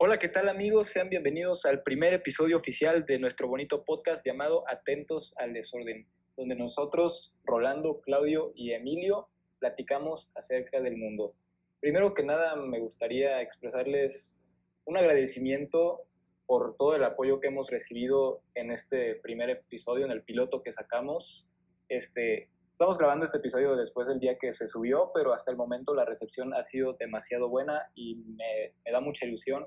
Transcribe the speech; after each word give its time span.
Hola, 0.00 0.20
¿qué 0.20 0.28
tal 0.28 0.48
amigos? 0.48 0.90
Sean 0.90 1.08
bienvenidos 1.08 1.66
al 1.66 1.82
primer 1.82 2.14
episodio 2.14 2.56
oficial 2.56 3.04
de 3.04 3.18
nuestro 3.18 3.48
bonito 3.48 3.82
podcast 3.84 4.24
llamado 4.24 4.62
Atentos 4.68 5.34
al 5.38 5.52
Desorden, 5.52 6.06
donde 6.36 6.54
nosotros, 6.54 7.34
Rolando, 7.42 8.00
Claudio 8.00 8.52
y 8.54 8.74
Emilio, 8.74 9.26
platicamos 9.58 10.30
acerca 10.36 10.80
del 10.80 10.96
mundo. 10.96 11.34
Primero 11.80 12.14
que 12.14 12.22
nada, 12.22 12.54
me 12.54 12.78
gustaría 12.78 13.42
expresarles 13.42 14.36
un 14.84 14.96
agradecimiento 14.96 16.04
por 16.46 16.76
todo 16.76 16.94
el 16.94 17.02
apoyo 17.02 17.40
que 17.40 17.48
hemos 17.48 17.68
recibido 17.68 18.40
en 18.54 18.70
este 18.70 19.16
primer 19.16 19.50
episodio, 19.50 20.04
en 20.04 20.12
el 20.12 20.22
piloto 20.22 20.62
que 20.62 20.70
sacamos. 20.70 21.50
Este, 21.88 22.50
estamos 22.72 22.98
grabando 22.98 23.24
este 23.24 23.38
episodio 23.38 23.74
después 23.74 24.06
del 24.06 24.20
día 24.20 24.38
que 24.38 24.52
se 24.52 24.68
subió, 24.68 25.10
pero 25.12 25.32
hasta 25.32 25.50
el 25.50 25.56
momento 25.56 25.92
la 25.92 26.04
recepción 26.04 26.54
ha 26.54 26.62
sido 26.62 26.92
demasiado 26.92 27.48
buena 27.48 27.90
y 27.96 28.14
me, 28.14 28.74
da 28.92 29.00
mucha 29.00 29.26
ilusión 29.26 29.66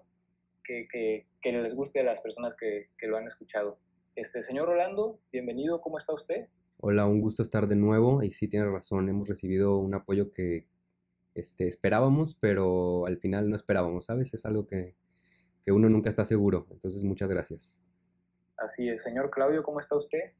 que, 0.63 0.87
que, 1.41 1.51
les 1.51 1.75
guste 1.75 1.99
a 1.99 2.03
las 2.03 2.21
personas 2.21 2.55
que, 2.55 2.89
que, 2.97 3.07
lo 3.07 3.17
han 3.17 3.27
escuchado. 3.27 3.79
Este, 4.15 4.41
señor 4.41 4.67
Rolando, 4.67 5.19
bienvenido, 5.31 5.81
¿cómo 5.81 5.97
está 5.97 6.13
usted? 6.13 6.47
Hola, 6.77 7.05
un 7.05 7.21
gusto 7.21 7.43
estar 7.43 7.67
de 7.67 7.75
nuevo 7.75 8.23
y 8.23 8.31
sí 8.31 8.47
tiene 8.47 8.69
razón, 8.69 9.09
hemos 9.09 9.27
recibido 9.27 9.77
un 9.77 9.93
apoyo 9.93 10.31
que 10.31 10.67
este, 11.35 11.67
esperábamos, 11.67 12.35
pero 12.35 13.05
al 13.05 13.17
final 13.17 13.49
no 13.49 13.55
esperábamos, 13.55 14.05
¿sabes? 14.05 14.33
Es 14.33 14.45
algo 14.45 14.67
que, 14.67 14.95
que 15.63 15.71
uno 15.71 15.89
nunca 15.89 16.09
está 16.09 16.25
seguro. 16.25 16.67
Entonces, 16.71 17.03
muchas 17.03 17.29
gracias. 17.29 17.81
Así 18.57 18.89
es. 18.89 19.03
Señor 19.03 19.31
Claudio, 19.31 19.63
¿cómo 19.63 19.79
está 19.79 19.95
usted? 19.95 20.33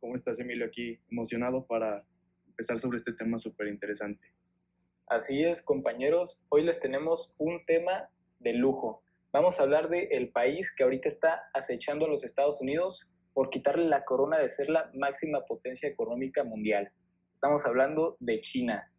¿Cómo 0.00 0.16
estás, 0.16 0.40
Emilio? 0.40 0.66
Aquí 0.66 1.00
emocionado 1.10 1.66
para 1.66 2.04
empezar 2.46 2.80
sobre 2.80 2.98
este 2.98 3.12
tema 3.12 3.38
súper 3.38 3.68
interesante. 3.68 4.34
Así 5.06 5.44
es, 5.44 5.62
compañeros. 5.62 6.44
Hoy 6.48 6.64
les 6.64 6.80
tenemos 6.80 7.34
un 7.38 7.64
tema 7.66 8.08
de 8.40 8.54
lujo. 8.54 9.03
Vamos 9.34 9.58
a 9.58 9.64
hablar 9.64 9.88
del 9.88 10.06
el 10.12 10.30
país 10.30 10.72
que 10.72 10.84
ahorita 10.84 11.08
está 11.08 11.42
acechando 11.52 12.06
a 12.06 12.08
los 12.08 12.22
Estados 12.22 12.60
Unidos 12.60 13.16
por 13.32 13.50
quitarle 13.50 13.84
la 13.86 14.04
corona 14.04 14.38
de 14.38 14.48
ser 14.48 14.70
la 14.70 14.88
máxima 14.94 15.44
potencia 15.44 15.88
económica 15.88 16.44
mundial. 16.44 16.92
Estamos 17.32 17.66
hablando 17.66 18.16
de 18.20 18.40
China. 18.42 18.92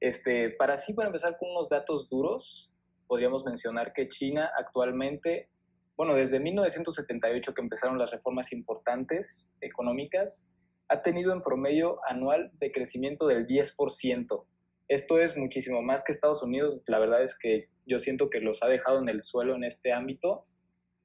Este, 0.00 0.50
para 0.50 0.74
así, 0.74 0.94
para 0.94 1.10
empezar 1.10 1.36
con 1.38 1.50
unos 1.52 1.68
datos 1.68 2.10
duros, 2.10 2.74
podríamos 3.06 3.44
mencionar 3.44 3.92
que 3.92 4.08
China 4.08 4.50
actualmente, 4.58 5.48
bueno, 5.96 6.16
desde 6.16 6.40
1978 6.40 7.54
que 7.54 7.62
empezaron 7.62 7.98
las 7.98 8.10
reformas 8.10 8.52
importantes 8.52 9.54
económicas, 9.60 10.50
ha 10.88 11.02
tenido 11.02 11.32
en 11.32 11.40
promedio 11.40 12.00
anual 12.08 12.50
de 12.54 12.72
crecimiento 12.72 13.28
del 13.28 13.46
10%. 13.46 14.44
Esto 14.88 15.18
es 15.18 15.36
muchísimo 15.36 15.82
más 15.82 16.02
que 16.02 16.12
Estados 16.12 16.42
Unidos. 16.42 16.80
La 16.86 16.98
verdad 16.98 17.22
es 17.22 17.38
que 17.38 17.68
yo 17.84 18.00
siento 18.00 18.30
que 18.30 18.40
los 18.40 18.62
ha 18.62 18.68
dejado 18.68 19.00
en 19.00 19.10
el 19.10 19.22
suelo 19.22 19.54
en 19.54 19.64
este 19.64 19.92
ámbito. 19.92 20.46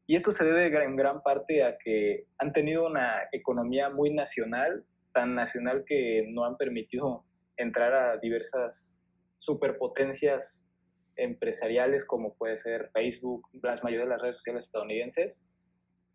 Y 0.08 0.16
esto 0.16 0.32
se 0.32 0.46
debe 0.46 0.68
en 0.84 0.96
gran 0.96 1.22
parte 1.22 1.64
a 1.64 1.78
que 1.78 2.26
han 2.38 2.54
tenido 2.54 2.88
una 2.88 3.28
economía 3.34 3.90
muy 3.90 4.14
nacional, 4.14 4.86
tan 5.14 5.36
nacional 5.36 5.84
que 5.86 6.26
no 6.30 6.46
han 6.46 6.56
permitido 6.56 7.26
entrar 7.58 7.94
a 7.94 8.18
diversas 8.18 9.00
superpotencias 9.38 10.72
empresariales 11.18 12.06
como 12.06 12.36
puede 12.36 12.58
ser 12.58 12.90
Facebook, 12.94 13.48
las 13.62 13.84
mayoría 13.84 14.06
de 14.06 14.12
las 14.12 14.22
redes 14.22 14.38
sociales 14.38 14.66
estadounidenses, 14.66 15.48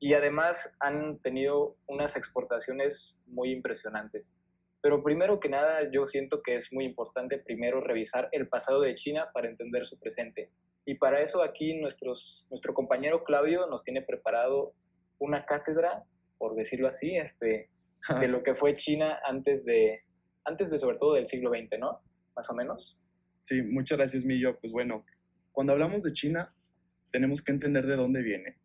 y 0.00 0.14
además 0.14 0.74
han 0.80 1.18
tenido 1.20 1.76
unas 1.86 2.16
exportaciones 2.16 3.18
muy 3.26 3.52
impresionantes. 3.52 4.32
Pero 4.80 5.02
primero 5.02 5.40
que 5.40 5.48
nada, 5.48 5.90
yo 5.90 6.06
siento 6.06 6.42
que 6.42 6.56
es 6.56 6.72
muy 6.72 6.84
importante 6.84 7.38
primero 7.38 7.80
revisar 7.80 8.28
el 8.32 8.48
pasado 8.48 8.80
de 8.80 8.94
China 8.94 9.28
para 9.32 9.48
entender 9.48 9.86
su 9.86 9.98
presente. 9.98 10.50
Y 10.84 10.94
para 10.94 11.20
eso 11.22 11.42
aquí 11.42 11.74
nuestros, 11.74 12.46
nuestro 12.50 12.74
compañero 12.74 13.24
Claudio 13.24 13.66
nos 13.66 13.82
tiene 13.82 14.02
preparado 14.02 14.74
una 15.18 15.44
cátedra, 15.44 16.04
por 16.38 16.54
decirlo 16.54 16.88
así, 16.88 17.16
este, 17.16 17.70
de 18.20 18.28
lo 18.28 18.42
que 18.42 18.54
fue 18.54 18.76
China 18.76 19.18
antes 19.24 19.64
de, 19.64 20.02
antes 20.44 20.70
de 20.70 20.78
sobre 20.78 20.98
todo 20.98 21.14
del 21.14 21.26
siglo 21.26 21.50
XX, 21.50 21.78
¿no? 21.78 22.00
Más 22.36 22.48
o 22.48 22.54
menos. 22.54 22.98
Sí, 23.40 23.62
muchas 23.62 23.98
gracias, 23.98 24.24
Millo. 24.24 24.58
Pues 24.60 24.72
bueno, 24.72 25.04
cuando 25.52 25.72
hablamos 25.72 26.04
de 26.04 26.12
China, 26.12 26.54
tenemos 27.10 27.42
que 27.42 27.52
entender 27.52 27.86
de 27.86 27.96
dónde 27.96 28.22
viene. 28.22 28.58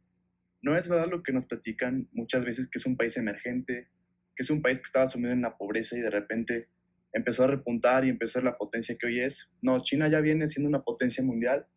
No 0.62 0.78
es 0.78 0.88
verdad 0.88 1.08
lo 1.10 1.24
que 1.24 1.34
nos 1.34 1.46
platican 1.46 2.08
muchas 2.14 2.46
veces 2.46 2.70
que 2.70 2.80
es 2.80 2.86
un 2.86 2.96
país 2.96 3.18
emergente, 3.18 3.90
que 4.36 4.44
es 4.44 4.50
un 4.50 4.62
país 4.62 4.80
que 4.80 4.86
estaba 4.86 5.08
sumido 5.08 5.32
en 5.32 5.42
la 5.42 5.58
pobreza 5.58 5.98
y 5.98 6.02
de 6.02 6.10
repente 6.10 6.70
empezó 7.12 7.44
a 7.44 7.48
repuntar 7.48 8.06
y 8.06 8.10
empezó 8.10 8.32
a 8.32 8.42
ser 8.42 8.44
la 8.44 8.58
potencia 8.58 8.96
que 9.00 9.06
hoy 9.06 9.20
es. 9.20 9.54
No, 9.62 9.84
China 9.84 10.08
ya 10.08 10.20
viene 10.20 10.48
siendo 10.48 10.70
una 10.70 10.84
potencia 10.84 11.24
mundial, 11.24 11.68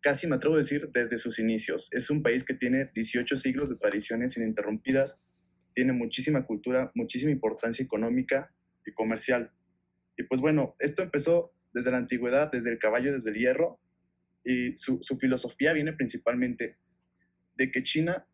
casi 0.00 0.26
me 0.26 0.36
atrevo 0.36 0.54
a 0.54 0.58
decir 0.58 0.90
desde 0.92 1.18
sus 1.18 1.38
inicios. 1.38 1.88
Es 1.92 2.10
un 2.10 2.22
país 2.22 2.44
que 2.44 2.54
tiene 2.54 2.90
18 2.94 3.36
siglos 3.36 3.68
de 3.68 3.76
tradiciones 3.76 4.36
ininterrumpidas, 4.36 5.18
tiene 5.74 5.92
muchísima 5.92 6.46
cultura, 6.46 6.90
muchísima 6.94 7.30
importancia 7.30 7.84
económica 7.84 8.52
y 8.86 8.92
comercial. 8.92 9.52
Y 10.16 10.24
pues 10.24 10.40
bueno, 10.40 10.74
esto 10.78 11.02
empezó 11.02 11.52
desde 11.72 11.90
la 11.90 11.98
antigüedad, 11.98 12.50
desde 12.50 12.72
el 12.72 12.78
caballo, 12.78 13.12
desde 13.12 13.30
el 13.30 13.36
hierro, 13.36 13.80
y 14.44 14.76
su, 14.76 15.00
filosofía 15.20 15.72
viene 15.72 15.92
principalmente 15.92 16.78
de 17.56 17.70
que 17.70 17.82
China 17.82 18.26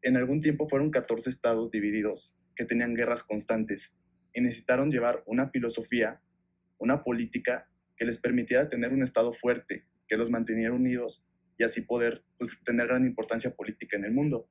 en 0.00 0.16
algún 0.16 0.40
tiempo 0.40 0.68
fueron 0.68 0.90
14 0.90 1.28
estados 1.30 1.70
divididos 1.70 2.36
que 2.56 2.64
tenían 2.64 2.94
guerras 2.94 3.22
constantes 3.22 3.98
y 4.34 4.40
necesitaron 4.40 4.90
llevar 4.90 5.22
una 5.26 5.50
filosofía, 5.50 6.20
una 6.78 7.04
política 7.04 7.68
que 7.96 8.04
les 8.04 8.18
permitiera 8.18 8.68
tener 8.68 8.92
un 8.92 9.02
estado 9.02 9.32
fuerte, 9.32 9.86
que 10.08 10.16
los 10.16 10.30
mantuviera 10.30 10.72
unidos 10.72 11.24
y 11.58 11.64
así 11.64 11.82
poder 11.82 12.24
pues, 12.38 12.58
tener 12.64 12.86
gran 12.86 13.04
importancia 13.04 13.54
política 13.54 13.96
en 13.96 14.04
el 14.04 14.12
mundo. 14.12 14.48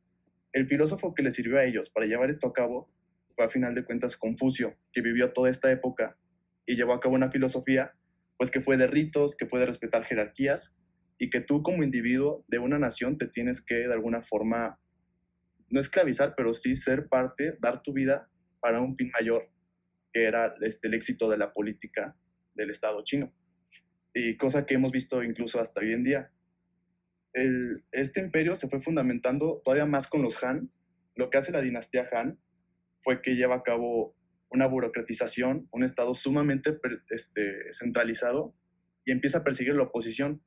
El 0.53 0.67
filósofo 0.67 1.13
que 1.13 1.23
les 1.23 1.35
sirvió 1.35 1.57
a 1.57 1.65
ellos 1.65 1.89
para 1.89 2.05
llevar 2.05 2.29
esto 2.29 2.47
a 2.47 2.53
cabo 2.53 2.91
fue 3.35 3.45
a 3.45 3.49
final 3.49 3.73
de 3.75 3.85
cuentas 3.85 4.17
Confucio, 4.17 4.77
que 4.91 5.01
vivió 5.01 5.31
toda 5.31 5.49
esta 5.49 5.71
época 5.71 6.17
y 6.65 6.75
llevó 6.75 6.93
a 6.93 6.99
cabo 6.99 7.15
una 7.15 7.31
filosofía 7.31 7.93
pues 8.41 8.49
que 8.49 8.61
fue 8.61 8.75
de 8.75 8.87
ritos, 8.87 9.37
que 9.37 9.45
puede 9.45 9.67
respetar 9.67 10.03
jerarquías 10.03 10.75
y 11.19 11.29
que 11.29 11.41
tú 11.41 11.61
como 11.61 11.83
individuo 11.83 12.43
de 12.47 12.57
una 12.57 12.79
nación 12.79 13.19
te 13.19 13.27
tienes 13.27 13.63
que 13.63 13.87
de 13.87 13.93
alguna 13.93 14.23
forma, 14.23 14.79
no 15.71 15.79
esclavizar, 15.79 16.33
pero 16.35 16.53
sí 16.53 16.75
ser 16.75 17.07
parte, 17.07 17.57
dar 17.59 17.81
tu 17.81 17.93
vida 17.93 18.29
para 18.59 18.81
un 18.81 18.95
fin 18.95 19.09
mayor, 19.13 19.49
que 20.13 20.23
era 20.23 20.53
este, 20.61 20.87
el 20.87 20.93
éxito 20.93 21.29
de 21.29 21.37
la 21.37 21.53
política 21.53 22.15
del 22.53 22.69
Estado 22.69 23.03
chino. 23.03 23.33
Y 24.13 24.35
cosa 24.37 24.65
que 24.65 24.75
hemos 24.75 24.91
visto 24.91 25.23
incluso 25.23 25.59
hasta 25.59 25.79
hoy 25.79 25.93
en 25.93 26.03
día. 26.03 26.31
El, 27.33 27.85
este 27.93 28.19
imperio 28.19 28.57
se 28.57 28.67
fue 28.67 28.81
fundamentando 28.81 29.61
todavía 29.63 29.85
más 29.85 30.09
con 30.09 30.21
los 30.21 30.43
Han. 30.43 30.69
Lo 31.15 31.29
que 31.29 31.37
hace 31.37 31.53
la 31.53 31.61
dinastía 31.61 32.07
Han 32.11 32.39
fue 33.03 33.21
que 33.21 33.35
lleva 33.35 33.55
a 33.55 33.63
cabo 33.63 34.15
una 34.49 34.67
burocratización, 34.67 35.69
un 35.71 35.83
Estado 35.85 36.13
sumamente 36.13 36.77
este, 37.09 37.73
centralizado 37.73 38.53
y 39.05 39.11
empieza 39.11 39.39
a 39.39 39.43
perseguir 39.45 39.75
la 39.75 39.83
oposición. 39.83 40.43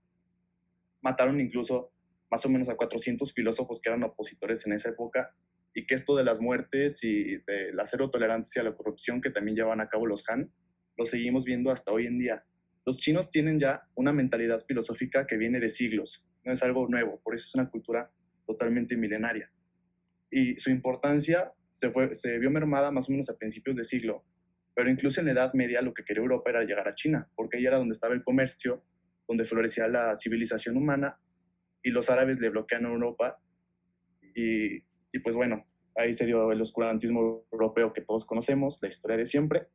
Mataron 1.00 1.40
incluso 1.40 1.93
más 2.34 2.44
o 2.46 2.48
menos 2.48 2.68
a 2.68 2.74
400 2.74 3.32
filósofos 3.32 3.80
que 3.80 3.90
eran 3.90 4.02
opositores 4.02 4.66
en 4.66 4.72
esa 4.72 4.88
época 4.88 5.36
y 5.72 5.86
que 5.86 5.94
esto 5.94 6.16
de 6.16 6.24
las 6.24 6.40
muertes 6.40 7.04
y 7.04 7.36
de 7.46 7.72
la 7.72 7.86
cero 7.86 8.10
tolerancia 8.10 8.60
a 8.60 8.64
la 8.64 8.74
corrupción 8.74 9.20
que 9.20 9.30
también 9.30 9.56
llevan 9.56 9.80
a 9.80 9.88
cabo 9.88 10.04
los 10.04 10.28
Han, 10.28 10.52
lo 10.96 11.06
seguimos 11.06 11.44
viendo 11.44 11.70
hasta 11.70 11.92
hoy 11.92 12.06
en 12.06 12.18
día. 12.18 12.44
Los 12.84 12.98
chinos 12.98 13.30
tienen 13.30 13.60
ya 13.60 13.84
una 13.94 14.12
mentalidad 14.12 14.64
filosófica 14.66 15.28
que 15.28 15.36
viene 15.36 15.60
de 15.60 15.70
siglos, 15.70 16.26
no 16.44 16.52
es 16.52 16.60
algo 16.64 16.88
nuevo, 16.88 17.20
por 17.22 17.36
eso 17.36 17.46
es 17.46 17.54
una 17.54 17.70
cultura 17.70 18.10
totalmente 18.48 18.96
milenaria. 18.96 19.52
Y 20.28 20.56
su 20.56 20.70
importancia 20.70 21.52
se, 21.72 21.92
se 22.14 22.38
vio 22.40 22.50
mermada 22.50 22.90
más 22.90 23.08
o 23.08 23.12
menos 23.12 23.30
a 23.30 23.38
principios 23.38 23.76
de 23.76 23.84
siglo, 23.84 24.24
pero 24.74 24.90
incluso 24.90 25.20
en 25.20 25.26
la 25.26 25.32
Edad 25.34 25.54
Media 25.54 25.82
lo 25.82 25.94
que 25.94 26.02
quería 26.02 26.24
Europa 26.24 26.50
era 26.50 26.64
llegar 26.64 26.88
a 26.88 26.96
China, 26.96 27.30
porque 27.36 27.58
ahí 27.58 27.66
era 27.66 27.78
donde 27.78 27.92
estaba 27.92 28.12
el 28.12 28.24
comercio, 28.24 28.84
donde 29.28 29.44
florecía 29.44 29.86
la 29.86 30.16
civilización 30.16 30.76
humana, 30.76 31.20
y 31.84 31.90
los 31.90 32.10
árabes 32.10 32.40
le 32.40 32.48
bloquean 32.48 32.86
a 32.86 32.90
Europa, 32.90 33.38
y, 34.34 34.78
y 35.12 35.18
pues 35.22 35.36
bueno, 35.36 35.64
ahí 35.94 36.14
se 36.14 36.26
dio 36.26 36.50
el 36.50 36.60
oscurantismo 36.60 37.46
europeo 37.52 37.92
que 37.92 38.00
todos 38.00 38.24
conocemos, 38.24 38.80
la 38.82 38.88
historia 38.88 39.16
de 39.16 39.26
siempre, 39.26 39.68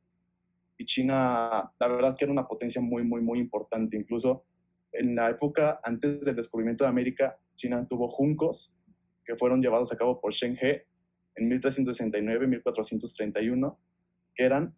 y 0.77 0.85
China, 0.85 1.71
la 1.79 1.87
verdad 1.87 2.17
que 2.17 2.25
era 2.25 2.31
una 2.31 2.47
potencia 2.47 2.81
muy, 2.81 3.03
muy, 3.03 3.21
muy 3.21 3.39
importante, 3.39 3.95
incluso 3.95 4.45
en 4.91 5.15
la 5.15 5.29
época 5.29 5.79
antes 5.83 6.21
del 6.21 6.35
descubrimiento 6.35 6.83
de 6.83 6.89
América, 6.89 7.37
China 7.53 7.85
tuvo 7.85 8.07
juncos 8.07 8.75
que 9.23 9.35
fueron 9.35 9.61
llevados 9.61 9.91
a 9.91 9.97
cabo 9.97 10.19
por 10.19 10.33
Shen 10.33 10.57
He, 10.59 10.87
en 11.35 11.47
1369, 11.47 12.47
1431, 12.47 13.79
que 14.33 14.43
eran 14.43 14.75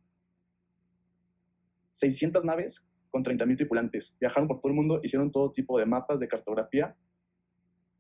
600 1.90 2.46
naves 2.46 2.92
con 3.10 3.24
30.000 3.24 3.58
tripulantes. 3.58 4.18
Viajaron 4.20 4.48
por 4.48 4.60
todo 4.60 4.72
el 4.72 4.76
mundo, 4.76 5.00
hicieron 5.04 5.32
todo 5.32 5.52
tipo 5.52 5.80
de 5.80 5.86
mapas, 5.86 6.20
de 6.20 6.28
cartografía. 6.28 6.96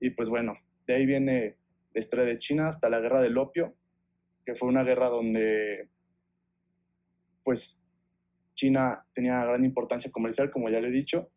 Y 0.01 0.09
pues 0.09 0.27
bueno, 0.29 0.57
de 0.87 0.95
ahí 0.95 1.05
viene 1.05 1.57
la 1.93 1.99
historia 1.99 2.25
de 2.25 2.39
China 2.39 2.67
hasta 2.67 2.89
la 2.89 2.99
guerra 2.99 3.21
del 3.21 3.37
opio, 3.37 3.75
que 4.43 4.55
fue 4.55 4.67
una 4.67 4.83
guerra 4.83 5.07
donde 5.07 5.89
pues 7.43 7.85
China 8.55 9.05
tenía 9.13 9.45
gran 9.45 9.63
importancia 9.63 10.11
comercial, 10.11 10.49
como 10.49 10.69
ya 10.69 10.81
le 10.81 10.89
he 10.89 10.91
dicho. 10.91 11.31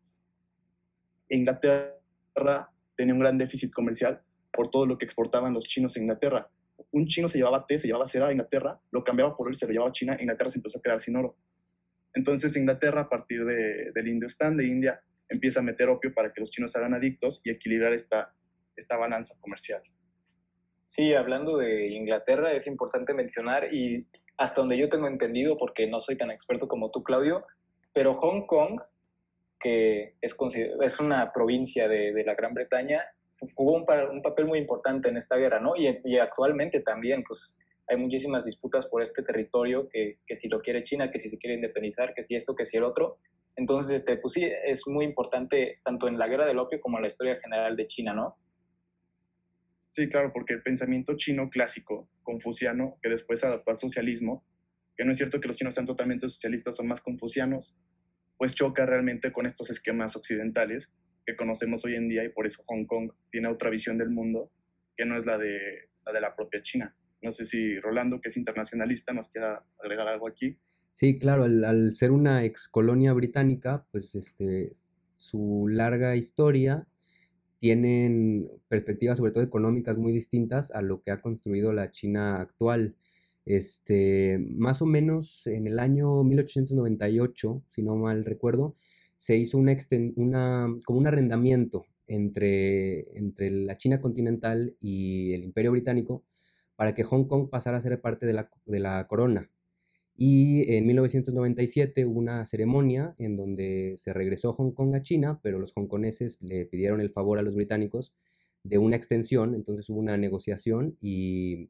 Inglaterra 1.29 2.71
tenía 2.95 3.13
un 3.13 3.19
gran 3.19 3.37
déficit 3.37 3.71
comercial 3.71 4.23
por 4.51 4.71
todo 4.71 4.87
lo 4.87 4.97
que 4.97 5.05
exportaban 5.05 5.53
los 5.53 5.65
chinos 5.65 5.95
a 5.95 5.99
Inglaterra. 5.99 6.49
Un 6.91 7.05
chino 7.05 7.27
se 7.27 7.37
llevaba 7.37 7.67
té, 7.67 7.77
se 7.77 7.87
llevaba 7.87 8.07
seda 8.07 8.27
a 8.27 8.31
Inglaterra, 8.31 8.81
lo 8.89 9.03
cambiaba 9.03 9.37
por 9.37 9.51
y 9.51 9.55
se 9.55 9.67
lo 9.67 9.73
llevaba 9.73 9.89
a 9.89 9.93
China, 9.93 10.17
Inglaterra 10.19 10.49
se 10.49 10.57
empezó 10.57 10.79
a 10.79 10.81
quedar 10.81 11.01
sin 11.01 11.15
oro. 11.15 11.37
Entonces 12.15 12.55
Inglaterra, 12.57 13.01
a 13.01 13.09
partir 13.09 13.45
de, 13.45 13.91
del 13.91 14.07
indio 14.07 14.27
stand 14.27 14.59
de 14.59 14.67
India, 14.67 15.01
empieza 15.29 15.59
a 15.59 15.63
meter 15.63 15.89
opio 15.89 16.13
para 16.13 16.33
que 16.33 16.41
los 16.41 16.49
chinos 16.49 16.71
se 16.71 16.79
hagan 16.79 16.93
adictos 16.93 17.41
y 17.43 17.49
equilibrar 17.49 17.93
esta, 17.93 18.33
esta 18.75 18.97
balanza 18.97 19.35
comercial. 19.39 19.81
Sí, 20.85 21.13
hablando 21.13 21.57
de 21.57 21.87
Inglaterra, 21.87 22.53
es 22.53 22.67
importante 22.67 23.13
mencionar, 23.13 23.73
y 23.73 24.07
hasta 24.37 24.61
donde 24.61 24.77
yo 24.77 24.89
tengo 24.89 25.07
entendido, 25.07 25.57
porque 25.57 25.87
no 25.87 25.99
soy 25.99 26.17
tan 26.17 26.31
experto 26.31 26.67
como 26.67 26.91
tú, 26.91 27.03
Claudio, 27.03 27.45
pero 27.93 28.13
Hong 28.13 28.45
Kong, 28.45 28.81
que 29.59 30.15
es, 30.21 30.37
es 30.81 30.99
una 30.99 31.31
provincia 31.33 31.87
de, 31.87 32.13
de, 32.13 32.23
la 32.23 32.35
Gran 32.35 32.53
Bretaña, 32.53 33.03
jugó 33.55 33.73
un, 33.73 33.85
un, 34.11 34.21
papel 34.21 34.45
muy 34.45 34.59
importante 34.59 35.09
en 35.09 35.17
esta 35.17 35.37
guerra, 35.37 35.59
¿no? 35.59 35.75
Y, 35.75 36.01
y, 36.03 36.17
actualmente 36.17 36.81
también, 36.81 37.23
pues 37.23 37.57
hay 37.87 37.97
muchísimas 37.97 38.45
disputas 38.45 38.85
por 38.87 39.01
este 39.01 39.23
territorio, 39.23 39.87
que, 39.89 40.19
que, 40.25 40.35
si 40.35 40.49
lo 40.49 40.61
quiere 40.61 40.83
China, 40.83 41.09
que 41.09 41.19
si 41.19 41.29
se 41.29 41.37
quiere 41.37 41.55
independizar, 41.55 42.13
que 42.13 42.23
si 42.23 42.35
esto, 42.35 42.55
que 42.55 42.65
si 42.65 42.77
el 42.77 42.83
otro. 42.83 43.17
Entonces, 43.55 43.97
este, 43.97 44.17
pues 44.17 44.33
sí, 44.33 44.43
es 44.65 44.87
muy 44.87 45.05
importante 45.05 45.79
tanto 45.83 46.07
en 46.07 46.17
la 46.17 46.27
guerra 46.27 46.45
del 46.45 46.59
opio 46.59 46.79
como 46.81 46.97
en 46.97 47.03
la 47.03 47.07
historia 47.07 47.37
general 47.37 47.75
de 47.75 47.87
China, 47.87 48.13
¿no? 48.13 48.37
Sí, 49.95 50.09
claro, 50.09 50.33
porque 50.33 50.53
el 50.53 50.61
pensamiento 50.61 51.15
chino 51.15 51.49
clásico, 51.49 52.09
confuciano, 52.21 52.99
que 53.01 53.07
después 53.07 53.39
se 53.39 53.47
adaptó 53.47 53.71
al 53.71 53.79
socialismo, 53.79 54.45
que 54.97 55.05
no 55.05 55.13
es 55.13 55.17
cierto 55.17 55.39
que 55.39 55.47
los 55.47 55.55
chinos 55.55 55.73
sean 55.73 55.85
totalmente 55.85 56.27
socialistas, 56.27 56.75
son 56.75 56.87
más 56.87 56.99
confucianos, 56.99 57.77
pues 58.37 58.55
choca 58.55 58.85
realmente 58.85 59.31
con 59.31 59.45
estos 59.45 59.69
esquemas 59.69 60.17
occidentales 60.17 60.93
que 61.25 61.37
conocemos 61.37 61.85
hoy 61.85 61.95
en 61.95 62.09
día 62.09 62.25
y 62.25 62.27
por 62.27 62.45
eso 62.45 62.61
Hong 62.65 62.83
Kong 62.83 63.13
tiene 63.31 63.47
otra 63.47 63.69
visión 63.69 63.97
del 63.97 64.09
mundo 64.09 64.51
que 64.97 65.05
no 65.05 65.15
es 65.15 65.25
la 65.25 65.37
de 65.37 65.87
la, 66.05 66.11
de 66.11 66.19
la 66.19 66.35
propia 66.35 66.61
China. 66.61 66.93
No 67.21 67.31
sé 67.31 67.45
si 67.45 67.79
Rolando, 67.79 68.19
que 68.19 68.27
es 68.27 68.35
internacionalista, 68.35 69.13
nos 69.13 69.29
quiera 69.29 69.65
agregar 69.81 70.09
algo 70.09 70.27
aquí. 70.27 70.59
Sí, 70.91 71.17
claro, 71.17 71.45
al, 71.45 71.63
al 71.63 71.93
ser 71.93 72.11
una 72.11 72.43
ex 72.43 72.67
colonia 72.67 73.13
británica, 73.13 73.87
pues 73.93 74.13
este, 74.15 74.73
su 75.15 75.69
larga 75.69 76.17
historia 76.17 76.85
tienen 77.65 78.47
perspectivas, 78.67 79.17
sobre 79.17 79.31
todo 79.31 79.43
económicas, 79.43 79.97
muy 79.97 80.13
distintas 80.13 80.69
a 80.69 80.83
lo 80.83 81.01
que 81.01 81.09
ha 81.09 81.19
construido 81.19 81.73
la 81.73 81.89
China 81.89 82.39
actual. 82.39 82.95
Este, 83.43 84.37
más 84.55 84.83
o 84.83 84.85
menos 84.85 85.47
en 85.47 85.65
el 85.65 85.79
año 85.79 86.23
1898, 86.23 87.63
si 87.67 87.81
no 87.81 87.95
mal 87.95 88.23
recuerdo, 88.23 88.75
se 89.17 89.37
hizo 89.37 89.57
una, 89.57 89.75
una 90.15 90.77
como 90.85 90.99
un 90.99 91.07
arrendamiento 91.07 91.87
entre, 92.05 93.17
entre 93.17 93.49
la 93.49 93.79
China 93.79 93.99
continental 93.99 94.75
y 94.79 95.33
el 95.33 95.43
Imperio 95.43 95.71
Británico 95.71 96.23
para 96.75 96.93
que 96.93 97.03
Hong 97.03 97.23
Kong 97.25 97.49
pasara 97.49 97.79
a 97.79 97.81
ser 97.81 97.99
parte 97.99 98.27
de 98.27 98.33
la, 98.33 98.51
de 98.67 98.79
la 98.79 99.07
corona. 99.07 99.49
Y 100.17 100.73
en 100.73 100.85
1997 100.87 102.05
hubo 102.05 102.19
una 102.19 102.45
ceremonia 102.45 103.15
en 103.17 103.35
donde 103.35 103.95
se 103.97 104.13
regresó 104.13 104.53
Hong 104.53 104.71
Kong 104.71 104.95
a 104.95 105.01
China, 105.01 105.39
pero 105.43 105.59
los 105.59 105.73
hongkoneses 105.75 106.41
le 106.41 106.65
pidieron 106.65 107.01
el 107.01 107.09
favor 107.09 107.37
a 107.37 107.41
los 107.41 107.55
británicos 107.55 108.13
de 108.63 108.77
una 108.77 108.95
extensión, 108.95 109.53
entonces 109.53 109.89
hubo 109.89 109.99
una 109.99 110.17
negociación 110.17 110.97
y, 111.01 111.69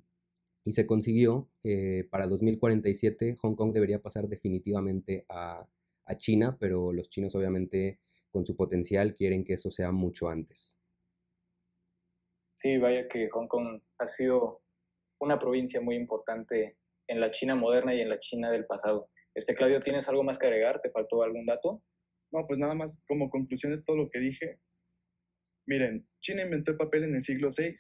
y 0.64 0.74
se 0.74 0.86
consiguió. 0.86 1.50
Eh, 1.64 2.08
para 2.10 2.28
2047 2.28 3.36
Hong 3.42 3.56
Kong 3.56 3.74
debería 3.74 4.02
pasar 4.02 4.30
definitivamente 4.30 5.26
a, 5.28 5.68
a 6.06 6.18
China, 6.18 6.56
pero 6.60 6.94
los 6.94 7.10
chinos 7.10 7.36
obviamente 7.36 8.00
con 8.30 8.46
su 8.46 8.56
potencial 8.56 9.16
quieren 9.16 9.44
que 9.44 9.54
eso 9.54 9.72
sea 9.72 9.92
mucho 9.92 10.30
antes. 10.30 10.78
Sí, 12.54 12.78
vaya 12.78 13.08
que 13.08 13.28
Hong 13.30 13.48
Kong 13.48 13.82
ha 13.98 14.08
sido 14.08 14.62
una 15.20 15.40
provincia 15.40 15.82
muy 15.82 15.96
importante 15.96 16.78
en 17.08 17.20
la 17.20 17.32
China 17.32 17.56
moderna 17.56 17.94
y 17.94 18.02
en 18.02 18.10
la 18.10 18.20
China 18.20 18.52
del 18.52 18.66
pasado. 18.66 19.10
Este, 19.34 19.54
Claudio, 19.56 19.82
¿tienes 19.82 20.08
algo 20.08 20.24
más 20.24 20.40
que 20.40 20.48
agregar? 20.48 20.82
¿Te 20.82 20.92
faltó 20.92 21.24
algún 21.24 21.46
dato? 21.46 21.84
No, 22.32 22.46
pues 22.48 22.60
nada 22.60 22.74
más 22.74 23.04
como 23.08 23.30
conclusión 23.30 23.72
de 23.72 23.82
todo 23.82 23.98
lo 23.98 24.10
que 24.10 24.20
dije. 24.20 24.60
Miren, 25.66 26.08
China 26.22 26.44
inventó 26.44 26.72
el 26.72 26.78
papel 26.78 27.04
en 27.04 27.16
el 27.16 27.24
siglo 27.24 27.50
VI, 27.56 27.74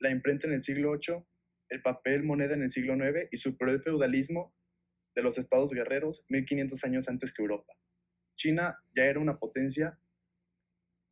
la 0.00 0.10
imprenta 0.10 0.46
en 0.46 0.54
el 0.54 0.60
siglo 0.60 0.92
VIII, 0.92 1.24
el 1.68 1.82
papel 1.82 2.22
moneda 2.22 2.54
en 2.54 2.62
el 2.62 2.70
siglo 2.70 2.94
IX 2.94 3.28
y 3.30 3.36
superó 3.36 3.72
el 3.72 3.82
feudalismo 3.82 4.54
de 5.14 5.22
los 5.22 5.38
estados 5.38 5.72
guerreros 5.72 6.24
1500 6.28 6.84
años 6.84 7.08
antes 7.08 7.32
que 7.32 7.42
Europa. 7.42 7.72
China 8.36 8.78
ya 8.94 9.04
era 9.04 9.18
una 9.18 9.38
potencia 9.38 9.98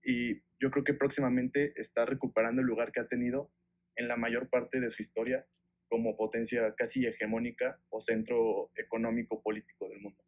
y 0.03 0.43
yo 0.61 0.71
creo 0.71 0.85
que 0.85 0.95
próximamente 0.95 1.73
está 1.77 2.05
recuperando 2.05 2.61
el 2.61 2.67
lugar 2.67 2.93
que 2.93 3.01
ha 3.01 3.09
tenido 3.09 3.51
en 3.97 4.09
la 4.09 4.17
mayor 4.17 4.49
parte 4.51 4.81
de 4.81 4.91
su 4.91 5.03
historia 5.03 5.47
como 5.95 6.17
potencia 6.17 6.75
casi 6.77 7.07
hegemónica 7.07 7.79
o 7.89 8.01
centro 8.01 8.73
económico 8.75 9.41
político 9.41 9.89
del 9.89 10.01
mundo. 10.01 10.21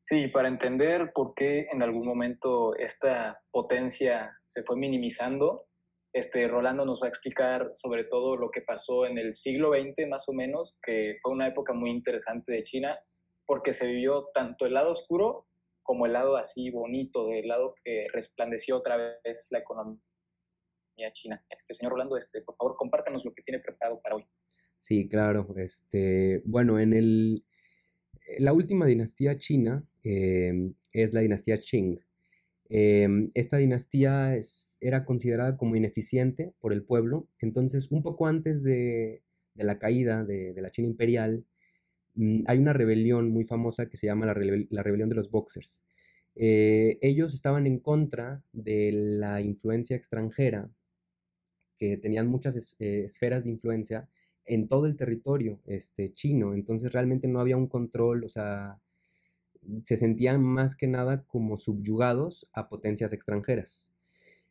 Sí, 0.00 0.28
para 0.28 0.48
entender 0.48 1.12
por 1.12 1.34
qué 1.34 1.68
en 1.70 1.82
algún 1.82 2.06
momento 2.06 2.74
esta 2.76 3.42
potencia 3.50 4.34
se 4.46 4.62
fue 4.62 4.76
minimizando, 4.76 5.66
este 6.14 6.48
Rolando 6.48 6.86
nos 6.86 7.02
va 7.02 7.08
a 7.08 7.10
explicar 7.10 7.72
sobre 7.74 8.04
todo 8.04 8.38
lo 8.38 8.50
que 8.50 8.62
pasó 8.62 9.04
en 9.04 9.18
el 9.18 9.34
siglo 9.34 9.72
XX 9.72 10.08
más 10.08 10.26
o 10.30 10.32
menos, 10.32 10.78
que 10.82 11.18
fue 11.20 11.32
una 11.32 11.48
época 11.48 11.74
muy 11.74 11.90
interesante 11.90 12.50
de 12.52 12.62
China, 12.62 12.98
porque 13.44 13.74
se 13.74 13.86
vivió 13.86 14.30
tanto 14.32 14.64
el 14.64 14.72
lado 14.72 14.92
oscuro 14.92 15.46
como 15.82 16.06
el 16.06 16.14
lado 16.14 16.38
así 16.38 16.70
bonito, 16.70 17.26
del 17.26 17.48
lado 17.48 17.74
que 17.84 18.06
resplandeció 18.14 18.78
otra 18.78 18.96
vez 18.96 19.48
la 19.50 19.58
economía 19.58 20.00
china. 21.12 21.44
Este 21.50 21.74
señor 21.74 21.92
Rolando, 21.92 22.16
este, 22.16 22.40
por 22.40 22.56
favor, 22.56 22.76
compártanos 22.76 23.26
lo 23.26 23.34
que 23.34 23.42
tiene 23.42 23.60
preparado 23.60 24.00
para 24.00 24.16
hoy. 24.16 24.26
Sí, 24.84 25.08
claro. 25.08 25.54
Este, 25.56 26.42
bueno, 26.44 26.78
en 26.78 26.92
el, 26.92 27.42
la 28.38 28.52
última 28.52 28.84
dinastía 28.84 29.38
china 29.38 29.82
em, 30.02 30.74
es 30.92 31.14
la 31.14 31.20
dinastía 31.20 31.58
Qing. 31.58 32.00
Em, 32.68 33.30
esta 33.34 33.56
dinastía 33.56 34.38
era 34.80 35.06
considerada 35.06 35.56
como 35.56 35.76
ineficiente 35.76 36.52
por 36.60 36.74
el 36.74 36.82
pueblo, 36.84 37.28
entonces 37.40 37.90
un 37.92 38.02
poco 38.02 38.26
antes 38.26 38.62
de, 38.62 39.22
la 39.54 39.78
caída 39.78 40.22
de, 40.24 40.54
la 40.60 40.70
China 40.70 40.88
imperial, 40.88 41.46
mm, 42.14 42.42
hay 42.46 42.58
una 42.58 42.74
rebelión 42.74 43.30
muy 43.30 43.44
famosa 43.44 43.88
que 43.88 43.96
se 43.96 44.06
llama 44.06 44.26
la, 44.26 44.34
rebelión 44.34 45.08
de 45.08 45.14
los 45.14 45.30
Boxers. 45.30 45.84
Eh, 46.36 46.98
ellos 47.02 47.34
estaban 47.34 47.66
en 47.66 47.78
contra 47.78 48.42
de 48.52 48.92
la 48.92 49.40
influencia 49.40 49.96
extranjera, 49.96 50.70
que 51.78 51.96
tenían 51.96 52.28
muchas 52.28 52.76
eh, 52.80 53.04
esferas 53.06 53.44
de 53.44 53.50
influencia 53.50 54.08
en 54.46 54.68
todo 54.68 54.86
el 54.86 54.96
territorio 54.96 55.60
este, 55.66 56.12
chino, 56.12 56.54
entonces 56.54 56.92
realmente 56.92 57.28
no 57.28 57.40
había 57.40 57.56
un 57.56 57.66
control, 57.66 58.24
o 58.24 58.28
sea, 58.28 58.78
se 59.82 59.96
sentían 59.96 60.42
más 60.42 60.76
que 60.76 60.86
nada 60.86 61.24
como 61.26 61.58
subyugados 61.58 62.48
a 62.52 62.68
potencias 62.68 63.12
extranjeras. 63.12 63.94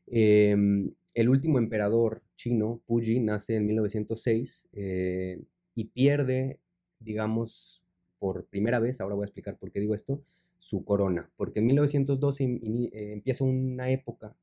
Em, 0.08 0.94
el 1.14 1.30
último 1.30 1.60
emperador 1.60 2.24
chino, 2.36 2.82
Puyi, 2.86 3.20
nace 3.20 3.56
en 3.56 3.66
1906 3.68 4.70
eh, 4.74 5.42
y 5.76 5.86
pierde, 5.86 6.60
digamos, 7.00 7.84
por 8.20 8.46
primera 8.46 8.80
vez, 8.80 9.02
ahora 9.02 9.16
voy 9.16 9.24
a 9.24 9.28
explicar 9.28 9.58
por 9.58 9.72
qué 9.72 9.80
digo 9.80 9.96
esto, 9.96 10.22
su 10.58 10.86
corona, 10.86 11.30
porque 11.36 11.60
en 11.60 11.68
1912 11.68 12.44
eh, 12.44 13.14
empieza 13.14 13.44
una 13.44 13.92
época 13.92 14.36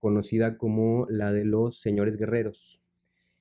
conocida 0.00 0.56
como 0.56 1.06
la 1.08 1.32
de 1.32 1.44
los 1.44 1.78
señores 1.78 2.16
guerreros, 2.16 2.80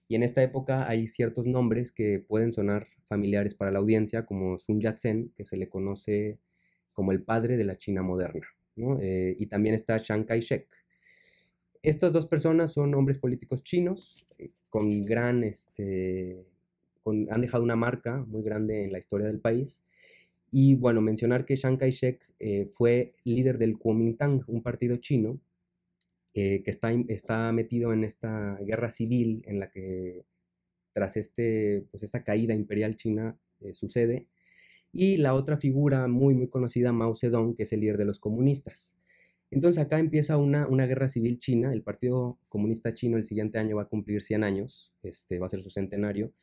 y 0.08 0.16
en 0.16 0.24
esta 0.24 0.42
época 0.42 0.88
hay 0.88 1.08
ciertos 1.08 1.46
nombres 1.46 1.92
que 1.92 2.20
pueden 2.20 2.54
sonar 2.54 2.88
familiares 3.06 3.56
para 3.56 3.72
la 3.72 3.80
audiencia, 3.80 4.26
como 4.26 4.58
Sun 4.58 4.80
Yat-sen, 4.80 5.34
que 5.36 5.44
se 5.44 5.58
le 5.58 5.68
conoce 5.68 6.40
como 6.94 7.12
el 7.12 7.24
padre 7.24 7.58
de 7.58 7.66
la 7.66 7.78
China 7.78 8.04
moderna, 8.04 8.48
eh, 9.02 9.36
y 9.38 9.48
también 9.48 9.76
está 9.76 10.00
Chiang 10.00 10.26
Kai-shek. 10.26 10.68
Estas 11.84 12.14
dos 12.14 12.26
personas 12.26 12.72
son 12.74 12.94
hombres 12.96 13.18
políticos 13.18 13.64
chinos 13.64 14.26
eh, 14.38 14.52
con 14.70 15.04
gran, 15.04 15.44
este, 15.44 16.46
han 17.06 17.42
dejado 17.42 17.64
una 17.64 17.76
marca 17.76 18.24
muy 18.28 18.44
grande 18.44 18.86
en 18.86 18.92
la 18.92 19.00
historia 19.00 19.28
del 19.28 19.40
país. 19.40 19.84
Y 20.52 20.76
bueno, 20.76 21.02
mencionar 21.02 21.46
que 21.46 21.56
Chiang 21.56 21.78
Kai-shek 21.78 22.22
eh, 22.40 22.68
fue 22.72 23.12
líder 23.26 23.58
del 23.58 23.78
Kuomintang, 23.78 24.44
un 24.48 24.64
partido 24.64 24.96
chino 24.98 25.40
eh, 26.34 26.62
que 26.64 26.70
está, 26.70 26.92
está 27.08 27.52
metido 27.52 27.94
en 27.94 28.04
esta 28.04 28.58
guerra 28.62 28.92
civil 28.92 29.44
en 29.48 29.60
la 29.60 29.72
que 29.72 30.26
tras 30.94 31.18
este, 31.18 31.86
pues 31.92 32.04
esta 32.04 32.24
caída 32.24 32.54
imperial 32.54 32.98
china 32.98 33.38
eh, 33.60 33.74
sucede. 33.74 34.28
Y 34.94 35.18
la 35.18 35.34
otra 35.34 35.58
figura 35.58 36.08
muy, 36.08 36.36
muy 36.36 36.48
conocida, 36.48 36.92
Mao 36.92 37.16
Zedong, 37.16 37.56
que 37.56 37.64
es 37.64 37.74
el 37.74 37.82
líder 37.82 37.98
de 37.98 38.06
los 38.06 38.20
comunistas. 38.20 38.98
Entonces 39.52 39.84
acá 39.84 40.00
empieza 40.00 40.38
una, 40.38 40.68
una 40.68 40.86
guerra 40.86 41.08
civil 41.08 41.40
china. 41.40 41.74
El 41.74 41.82
Partido 41.84 42.40
Comunista 42.50 42.94
Chino 42.94 43.18
el 43.18 43.26
siguiente 43.26 43.58
año 43.60 43.76
va 43.76 43.84
a 43.84 43.90
cumplir 43.90 44.22
100 44.22 44.44
años, 44.44 44.94
este, 45.04 45.40
va 45.40 45.48
a 45.48 45.50
ser 45.50 45.62
su 45.64 45.70
centenario. 45.70 46.34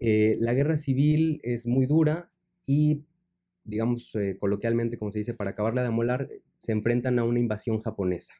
Eh, 0.00 0.36
la 0.40 0.54
guerra 0.54 0.76
civil 0.76 1.40
es 1.42 1.66
muy 1.66 1.86
dura 1.86 2.30
y, 2.66 3.04
digamos 3.64 4.12
coloquialmente, 4.38 4.98
como 4.98 5.12
se 5.12 5.20
dice, 5.20 5.34
para 5.34 5.50
acabarla 5.50 5.82
de 5.82 5.88
amolar, 5.88 6.28
se 6.56 6.72
enfrentan 6.72 7.18
a 7.18 7.24
una 7.24 7.40
invasión 7.40 7.78
japonesa 7.78 8.34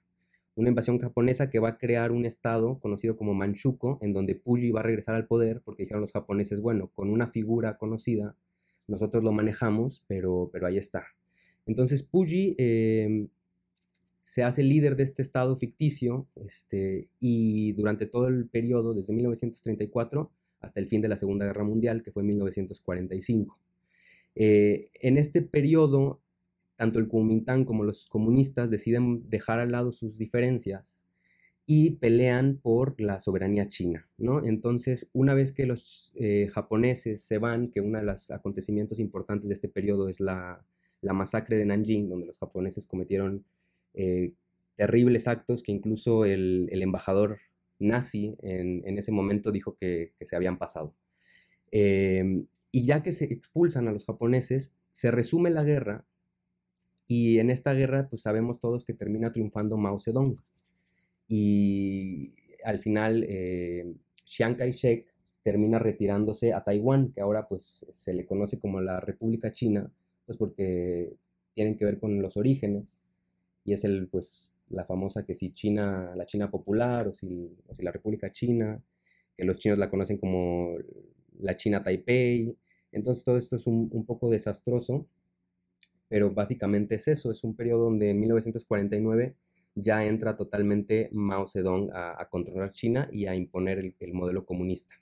una 0.57 0.69
invasión 0.69 0.99
japonesa 0.99 1.51
que 1.51 1.59
va 1.59 1.71
a 1.71 1.79
crear 1.79 2.13
un 2.13 2.25
estado 2.25 2.79
conocido 2.79 3.17
como 3.17 3.35
Manchukuo, 3.35 3.99
en 4.03 4.13
donde 4.13 4.35
Puyi 4.35 4.71
va 4.71 4.81
a 4.81 4.85
regresar 4.85 5.15
al 5.15 5.27
poder, 5.27 5.63
porque 5.65 5.83
dijeron 5.83 6.03
los 6.03 6.13
japoneses, 6.13 6.61
bueno, 6.61 6.91
con 6.95 7.11
una 7.11 7.27
figura 7.27 7.77
conocida, 7.77 8.37
nosotros 8.87 9.25
lo 9.25 9.33
manejamos, 9.33 10.05
pero, 10.07 10.51
pero 10.53 10.67
ahí 10.67 10.79
está. 10.79 11.07
Entonces 11.67 12.03
Puyi 12.03 12.55
em, 12.59 13.29
se 14.23 14.43
hace 14.43 14.63
líder 14.63 14.97
de 14.97 15.05
este 15.05 15.23
estado 15.23 15.57
ficticio 15.57 16.27
este, 16.37 17.09
y 17.21 17.73
durante 17.73 18.07
todo 18.07 18.29
el 18.29 18.49
periodo, 18.49 18.95
desde 18.95 19.13
1934 19.13 20.31
hasta 20.61 20.81
el 20.81 20.89
fin 20.89 21.01
de 21.01 21.09
la 21.09 21.19
Segunda 21.19 21.45
Guerra 21.45 21.65
Mundial, 21.65 22.03
que 22.03 22.11
fue 22.11 22.23
en 22.23 22.29
1945. 22.29 23.59
Eh, 24.37 24.89
en 25.01 25.19
este 25.19 25.43
periodo, 25.43 26.21
tanto 26.77 26.99
el 26.99 27.09
Kuomintang 27.09 27.65
como 27.65 27.85
los 27.85 28.07
comunistas 28.07 28.71
deciden 28.71 29.29
dejar 29.29 29.61
al 29.61 29.73
lado 29.73 29.93
sus 29.93 30.19
diferencias 30.19 31.05
y 31.67 31.93
pelean 31.93 32.59
por 32.63 33.01
la 33.01 33.21
soberanía 33.21 33.69
china, 33.69 34.07
¿no? 34.19 34.45
Entonces, 34.45 35.09
una 35.15 35.33
vez 35.33 35.53
que 35.53 35.67
los 35.67 36.13
eh, 36.17 36.49
japoneses 36.53 37.23
se 37.23 37.39
van, 37.39 37.71
que 37.71 37.81
uno 37.81 37.99
de 37.99 38.05
los 38.05 38.31
acontecimientos 38.31 39.01
importantes 39.01 39.49
de 39.49 39.55
este 39.55 39.69
periodo 39.69 40.09
es 40.09 40.21
la, 40.21 40.65
masacre 41.03 41.57
de 41.57 41.67
Nanjing, 41.67 42.09
donde 42.09 42.27
los 42.27 42.39
japoneses 42.39 42.87
cometieron 42.87 43.45
eh, 43.95 44.33
terribles 44.77 45.29
actos 45.29 45.63
que 45.63 45.73
incluso 45.73 46.25
el, 46.25 46.69
embajador 46.71 47.39
nazi 47.79 48.37
en, 48.43 48.99
ese 48.99 49.13
momento 49.13 49.53
dijo 49.53 49.77
que, 49.77 50.13
se 50.21 50.37
habían 50.37 50.59
pasado. 50.59 50.95
Em, 51.71 52.47
y 52.71 52.85
ya 52.87 53.03
que 53.03 53.13
se 53.13 53.25
expulsan 53.25 53.89
a 53.89 53.93
los 53.93 54.05
japoneses, 54.05 54.75
se 54.93 55.11
resume 55.11 55.51
la 55.51 55.65
guerra 55.65 56.05
y 57.07 57.39
en 57.39 57.51
esta 57.51 57.75
guerra 57.75 58.09
pues 58.09 58.23
sabemos 58.23 58.61
todos 58.61 58.85
que 58.85 58.95
termina 58.95 59.33
triunfando 59.33 59.77
Mao 59.77 59.99
Zedong. 60.01 60.37
Y 61.29 62.35
al 62.65 62.81
final 62.81 63.25
eh, 63.29 63.95
Chiang 64.25 64.57
Kai-shek 64.57 65.07
termina 65.43 65.79
retirándose 65.79 66.53
a 66.53 66.65
Taiwán, 66.65 67.13
que 67.13 67.21
ahora 67.21 67.49
pues 67.49 67.87
se 67.93 68.15
le 68.15 68.25
conoce 68.25 68.59
como 68.59 68.81
la 68.81 69.01
República 69.01 69.53
China, 69.53 69.91
pues 70.27 70.39
porque 70.39 71.15
tienen 71.55 71.77
que 71.77 71.85
ver 71.85 71.99
con 71.99 72.21
los 72.21 72.37
orígenes 72.37 73.05
y 73.65 73.75
es 73.75 73.85
el 73.85 74.09
pues 74.09 74.51
la 74.69 74.85
famosa 74.85 75.25
que 75.25 75.35
si 75.35 75.53
China, 75.53 76.15
la 76.17 76.27
China 76.27 76.51
popular 76.51 77.09
o 77.09 77.15
si, 77.15 77.51
la 77.79 77.93
República 77.93 78.31
China, 78.31 78.83
que 79.37 79.45
los 79.45 79.59
chinos 79.59 79.79
la 79.79 79.89
conocen 79.89 80.17
como 80.19 80.77
la 81.39 81.57
China 81.57 81.83
Taipei. 81.83 82.57
Entonces 82.93 83.25
todo 83.25 83.39
esto 83.39 83.57
es 83.57 83.67
un, 83.67 84.05
poco 84.07 84.31
desastroso, 84.31 85.07
pero 86.15 86.31
básicamente 86.31 86.95
es 86.95 87.09
eso, 87.09 87.33
es 87.33 87.43
un 87.43 87.57
periodo 87.57 87.87
donde 87.87 88.11
en 88.11 88.21
1949 88.21 89.35
ya 89.75 90.05
entra 90.05 90.37
totalmente 90.37 91.09
Mao 91.11 91.49
Zedong 91.49 91.91
a, 91.93 92.29
controlar 92.31 92.71
China 92.71 93.09
y 93.11 93.27
a 93.27 93.35
imponer 93.35 93.81
el, 93.81 93.97
el, 93.99 94.15
modelo 94.15 94.47
comunista. 94.47 94.95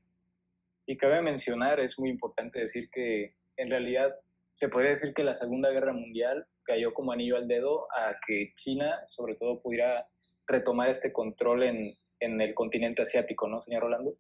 Y 0.86 0.96
cabe 0.96 1.20
mencionar, 1.20 1.80
es 1.80 1.98
muy 1.98 2.08
importante 2.08 2.60
decir 2.60 2.88
que 2.90 3.34
en 3.58 3.68
realidad 3.68 4.14
se 4.54 4.70
puede 4.70 4.88
decir 4.88 5.12
que 5.12 5.22
la 5.22 5.34
Segunda 5.34 5.68
Guerra 5.68 5.92
Mundial 5.92 6.46
cayó 6.62 6.94
como 6.94 7.12
anillo 7.12 7.36
al 7.36 7.46
dedo 7.46 7.88
a 7.92 8.16
que 8.26 8.54
China, 8.56 9.02
sobre 9.04 9.34
todo, 9.34 9.60
pudiera 9.60 10.08
retomar 10.46 10.88
este 10.88 11.12
control 11.12 11.64
en, 11.64 11.94
en 12.20 12.40
el 12.40 12.54
continente 12.54 13.02
asiático, 13.02 13.48
¿no, 13.48 13.60
señor 13.60 13.82
Rolando? 13.82 14.16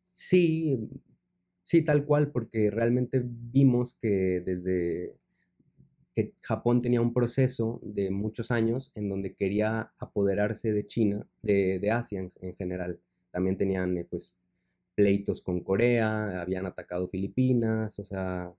Sí, 0.00 0.78
sí, 1.62 1.84
tal 1.84 2.06
cual, 2.06 2.32
porque 2.32 2.70
realmente 2.70 3.20
vimos 3.22 3.98
que 4.00 4.40
desde 4.40 5.20
que 6.20 6.34
Japón 6.40 6.82
tenía 6.82 7.00
un 7.00 7.12
proceso 7.12 7.80
de 7.82 8.10
muchos 8.10 8.50
años 8.50 8.90
en 8.94 9.08
donde 9.08 9.34
quería 9.34 9.92
apoderarse 9.98 10.72
de 10.72 10.86
China, 10.86 11.26
de, 11.42 11.78
de 11.78 11.90
Asia 11.90 12.20
en, 12.20 12.32
en, 12.40 12.54
general. 12.54 12.98
También 13.30 13.56
tenían 13.56 13.96
eh, 13.96 14.06
pues 14.08 14.34
pleitos 14.94 15.40
con 15.40 15.60
Corea, 15.60 16.42
habían 16.42 16.66
atacado 16.66 17.08
Filipinas, 17.08 17.98
o 17.98 18.04
sea, 18.04 18.52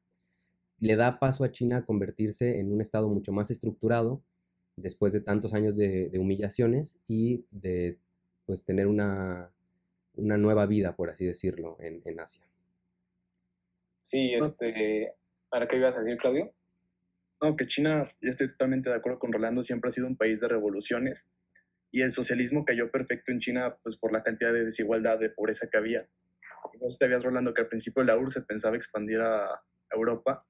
le 0.79 0.95
da 0.95 1.19
paso 1.19 1.43
a 1.43 1.51
China 1.51 1.77
a 1.77 1.85
convertirse 1.85 2.59
en 2.59 2.71
un 2.73 2.81
estado 2.81 3.07
mucho 3.09 3.31
más 3.31 3.51
estructurado 3.51 4.21
después 4.75 5.13
de 5.13 5.21
tantos 5.21 5.53
años 5.53 5.75
de, 5.75 6.11
humillaciones 6.17 6.97
y 7.07 7.45
de 7.51 7.97
pues 8.45 8.63
tener 8.65 8.87
una, 8.87 9.51
una, 10.15 10.37
nueva 10.37 10.65
vida, 10.65 10.95
por 10.95 11.09
así 11.09 11.25
decirlo, 11.25 11.77
en, 11.79 12.19
Asia. 12.19 12.43
Sí, 14.01 14.33
este, 14.33 15.13
¿para 15.49 15.67
qué 15.67 15.77
ibas 15.77 15.95
a 15.95 16.01
decir, 16.01 16.17
Claudio? 16.17 16.51
No, 17.41 17.55
que 17.55 17.65
China, 17.65 18.07
yo 18.21 18.29
estoy 18.29 18.49
totalmente 18.49 18.89
de 18.89 18.95
acuerdo 18.95 19.19
con 19.19 19.33
Rolando, 19.33 19.63
siempre 19.63 19.89
ha 19.89 19.91
sido 19.91 20.07
un 20.07 20.15
país 20.15 20.39
de 20.39 20.47
revoluciones 20.47 21.31
y 21.91 22.01
el 22.01 22.11
socialismo 22.11 22.63
cayó 22.65 22.91
perfecto 22.91 23.31
en 23.31 23.39
China 23.39 23.73
pues 23.83 23.97
por 23.97 24.13
la 24.13 24.23
cantidad 24.23 24.53
de 24.53 24.63
desigualdad, 24.63 25.19
de 25.19 25.29
pobreza 25.29 25.67
que 25.69 25.77
había. 25.77 26.07
Vos 26.79 26.99
te 26.99 27.05
habías, 27.05 27.23
Rolando, 27.23 27.53
que 27.53 27.61
al 27.61 27.67
principio 27.67 28.03
la 28.03 28.17
URSS 28.17 28.45
pensaba 28.45 28.75
expandir 28.75 29.19
a 29.21 29.61
Europa 29.89 30.43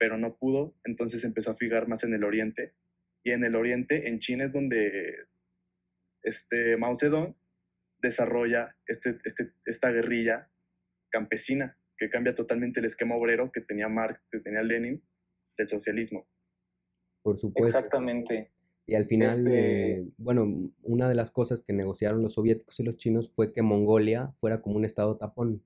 pero 0.00 0.16
no 0.16 0.38
pudo, 0.38 0.74
entonces 0.84 1.22
empezó 1.24 1.50
a 1.50 1.56
fijar 1.56 1.86
más 1.86 2.04
en 2.04 2.14
el 2.14 2.24
oriente. 2.24 2.74
Y 3.22 3.32
en 3.32 3.44
el 3.44 3.54
oriente, 3.54 4.08
en 4.08 4.18
China, 4.18 4.44
es 4.44 4.54
donde 4.54 5.26
este 6.22 6.78
Mao 6.78 6.96
Zedong 6.96 7.36
desarrolla 7.98 8.78
este, 8.86 9.18
este, 9.24 9.52
esta 9.66 9.90
guerrilla 9.90 10.50
campesina 11.10 11.76
que 11.98 12.08
cambia 12.08 12.34
totalmente 12.34 12.80
el 12.80 12.86
esquema 12.86 13.14
obrero 13.14 13.52
que 13.52 13.60
tenía 13.60 13.90
Marx, 13.90 14.24
que 14.32 14.40
tenía 14.40 14.62
Lenin, 14.62 15.02
del 15.60 15.68
socialismo. 15.68 16.26
Por 17.22 17.38
supuesto. 17.38 17.78
Exactamente. 17.78 18.50
Y 18.86 18.94
al 18.94 19.06
final, 19.06 19.46
este 19.46 20.06
bueno, 20.18 20.72
una 20.82 21.08
de 21.08 21.14
las 21.14 21.30
cosas 21.30 21.62
que 21.62 21.72
negociaron 21.72 22.22
los 22.22 22.34
soviéticos 22.34 22.80
y 22.80 22.82
los 22.82 22.96
chinos 22.96 23.30
fue 23.32 23.52
que 23.52 23.62
Mongolia 23.62 24.32
fuera 24.34 24.62
como 24.62 24.76
un 24.76 24.84
estado 24.84 25.16
tapón. 25.16 25.62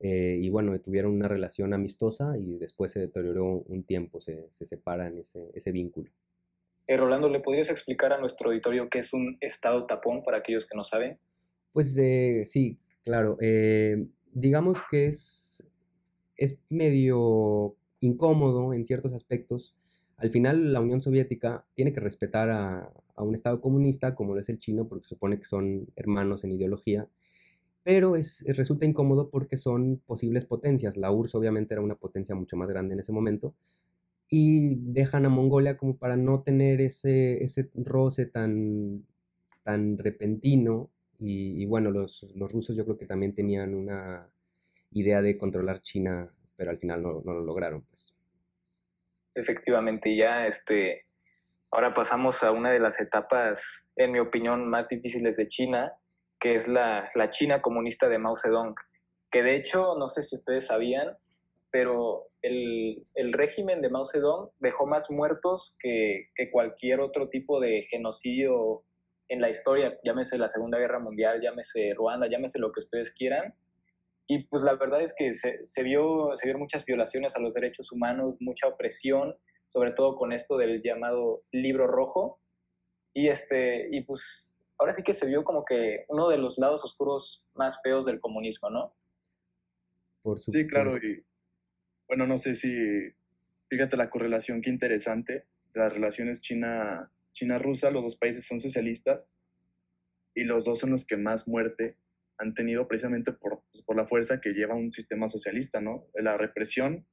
Eh, 0.00 0.36
y 0.40 0.50
bueno, 0.50 0.78
tuvieron 0.80 1.12
una 1.12 1.28
relación 1.28 1.72
amistosa 1.72 2.36
y 2.36 2.58
después 2.58 2.90
se 2.92 3.00
deterioró 3.00 3.44
un 3.46 3.84
tiempo, 3.84 4.20
se, 4.20 4.48
se 4.52 4.66
separan 4.66 5.16
ese, 5.16 5.50
ese 5.54 5.70
vínculo. 5.70 6.10
Eh, 6.88 6.96
Rolando, 6.96 7.28
¿le 7.28 7.38
podrías 7.38 7.70
explicar 7.70 8.12
a 8.12 8.18
nuestro 8.18 8.50
auditorio 8.50 8.90
qué 8.90 8.98
es 8.98 9.12
un 9.12 9.38
estado 9.40 9.86
tapón 9.86 10.24
para 10.24 10.38
aquellos 10.38 10.66
que 10.66 10.76
no 10.76 10.82
saben? 10.82 11.18
Pues 11.72 11.96
eh, 11.96 12.42
sí, 12.44 12.78
claro. 13.04 13.38
digamos 14.32 14.82
que 14.90 15.06
es, 15.06 15.64
es 16.36 16.58
medio 16.68 17.76
incómodo 18.02 18.74
en 18.74 18.86
ciertos 18.86 19.12
aspectos. 19.14 19.76
Al 20.16 20.30
final, 20.30 20.72
la 20.72 20.80
Unión 20.80 21.00
Soviética 21.00 21.66
tiene 21.74 21.92
que 21.92 22.00
respetar 22.00 22.50
a, 22.50 22.92
a 23.14 23.22
un 23.22 23.34
Estado 23.34 23.60
comunista, 23.60 24.14
como 24.14 24.34
lo 24.34 24.40
es 24.40 24.48
el 24.48 24.58
chino, 24.58 24.88
porque 24.88 25.06
supone 25.06 25.38
que 25.38 25.44
son 25.44 25.88
hermanos 25.96 26.44
en 26.44 26.52
ideología, 26.52 27.08
pero 27.84 28.16
es, 28.16 28.44
resulta 28.56 28.86
incómodo 28.86 29.30
porque 29.30 29.56
son 29.56 30.00
posibles 30.06 30.44
potencias. 30.44 30.96
La 30.96 31.10
URSS 31.10 31.34
obviamente 31.34 31.74
era 31.74 31.82
una 31.82 31.96
potencia 31.96 32.34
mucho 32.34 32.56
más 32.56 32.68
grande 32.68 32.94
en 32.94 33.00
ese 33.00 33.12
momento 33.12 33.54
y 34.30 34.76
dejan 34.76 35.26
a 35.26 35.28
Mongolia 35.28 35.76
como 35.76 35.96
para 35.98 36.16
no 36.16 36.42
tener 36.42 36.80
ese, 36.80 37.44
ese 37.44 37.70
roce 37.74 38.26
tan, 38.26 39.06
tan 39.62 39.98
repentino 39.98 40.90
y, 41.24 41.66
bueno, 41.66 41.92
los, 41.92 42.26
los, 42.34 42.50
rusos 42.52 42.74
yo 42.74 42.84
creo 42.84 42.98
que 42.98 43.06
también 43.06 43.32
tenían 43.32 43.74
una 43.74 44.28
idea 44.90 45.22
de 45.22 45.38
controlar 45.38 45.80
China, 45.80 46.28
pero 46.56 46.70
al 46.70 46.78
final 46.78 47.02
no, 47.02 47.22
no 47.24 47.32
lo 47.34 47.40
lograron. 47.40 47.82
Pues. 47.82 48.14
Efectivamente, 49.34 50.14
ya 50.14 50.46
este, 50.46 51.04
ahora 51.70 51.94
pasamos 51.94 52.42
a 52.42 52.52
una 52.52 52.70
de 52.70 52.78
las 52.78 53.00
etapas, 53.00 53.88
en 53.96 54.12
mi 54.12 54.18
opinión, 54.18 54.68
más 54.68 54.88
difíciles 54.88 55.36
de 55.36 55.48
China, 55.48 55.92
que 56.38 56.54
es 56.54 56.68
la, 56.68 57.08
la 57.14 57.30
China 57.30 57.62
comunista 57.62 58.08
de 58.08 58.18
Mao 58.18 58.36
Zedong, 58.36 58.74
que 59.30 59.42
de 59.42 59.56
hecho, 59.56 59.96
no 59.98 60.06
sé 60.08 60.22
si 60.22 60.36
ustedes 60.36 60.66
sabían, 60.66 61.16
pero 61.70 62.26
el, 62.42 63.06
el, 63.14 63.32
régimen 63.32 63.80
de 63.80 63.88
Mao 63.88 64.04
Zedong 64.04 64.50
dejó 64.58 64.86
más 64.86 65.10
muertos 65.10 65.78
que, 65.80 66.28
que, 66.34 66.50
cualquier 66.50 67.00
otro 67.00 67.30
tipo 67.30 67.60
de 67.60 67.82
genocidio 67.88 68.84
en 69.28 69.40
la 69.40 69.48
historia, 69.48 69.98
llámese 70.04 70.36
la 70.36 70.50
Segunda 70.50 70.78
Guerra 70.78 70.98
Mundial, 70.98 71.40
llámese 71.40 71.94
Ruanda, 71.94 72.26
llámese 72.28 72.58
lo 72.58 72.72
que 72.72 72.80
ustedes 72.80 73.12
quieran. 73.12 73.54
Y 74.32 74.44
pues 74.44 74.62
la 74.62 74.76
verdad 74.76 75.02
es 75.02 75.14
que 75.14 75.34
se, 75.34 75.62
se, 75.62 75.82
vio, 75.82 76.34
se 76.36 76.46
vieron 76.46 76.62
muchas 76.62 76.86
violaciones 76.86 77.36
a 77.36 77.38
los 77.38 77.52
derechos 77.52 77.92
humanos, 77.92 78.36
mucha 78.40 78.66
opresión, 78.66 79.36
sobre 79.68 79.92
todo 79.92 80.16
con 80.16 80.32
esto 80.32 80.56
del 80.56 80.80
llamado 80.82 81.42
libro 81.52 81.86
rojo. 81.86 82.40
Y, 83.12 83.28
este, 83.28 83.94
y 83.94 84.02
pues 84.04 84.56
ahora 84.78 84.94
sí 84.94 85.02
que 85.02 85.12
se 85.12 85.26
vio 85.26 85.44
como 85.44 85.66
que 85.66 86.06
uno 86.08 86.30
de 86.30 86.38
los 86.38 86.56
lados 86.56 86.82
oscuros 86.82 87.46
más 87.54 87.78
feos 87.82 88.06
del 88.06 88.20
comunismo, 88.20 88.70
¿no? 88.70 88.94
Por 90.22 90.40
supuesto. 90.40 90.52
Sí, 90.52 90.66
claro. 90.66 90.96
Y, 90.96 91.22
bueno, 92.08 92.26
no 92.26 92.38
sé 92.38 92.56
si, 92.56 92.74
fíjate 93.68 93.98
la 93.98 94.08
correlación, 94.08 94.62
qué 94.62 94.70
interesante, 94.70 95.44
las 95.74 95.92
relaciones 95.92 96.40
China, 96.40 97.12
China-Rusa, 97.32 97.90
los 97.90 98.02
dos 98.02 98.16
países 98.16 98.46
son 98.46 98.60
socialistas 98.60 99.28
y 100.34 100.44
los 100.44 100.64
dos 100.64 100.78
son 100.78 100.88
los 100.88 101.04
que 101.04 101.18
más 101.18 101.46
muerte 101.46 101.98
han 102.42 102.54
tenido 102.54 102.88
precisamente 102.88 103.32
por, 103.32 103.62
pues, 103.70 103.84
por 103.84 103.96
la 103.96 104.06
fuerza 104.06 104.40
que 104.40 104.52
lleva 104.52 104.74
un 104.74 104.92
sistema 104.92 105.28
socialista, 105.28 105.80
¿no? 105.80 106.08
La 106.14 106.36
represión, 106.36 107.06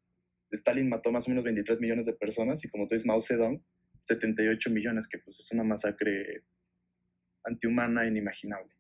Stalin 0.52 0.90
mató 0.90 1.12
más 1.12 1.28
o 1.28 1.30
menos 1.30 1.44
23 1.46 1.80
millones 1.82 2.08
de 2.08 2.14
personas 2.14 2.66
y 2.66 2.70
como 2.70 2.88
tú 2.88 2.96
dices, 2.96 3.06
Mao 3.06 3.22
Zedong, 3.22 3.64
78 4.02 4.72
millones, 4.72 5.08
que 5.08 5.20
pues 5.20 5.40
es 5.40 5.52
una 5.52 5.64
masacre 5.64 6.44
antihumana, 7.44 8.08
inimaginable. 8.08 8.74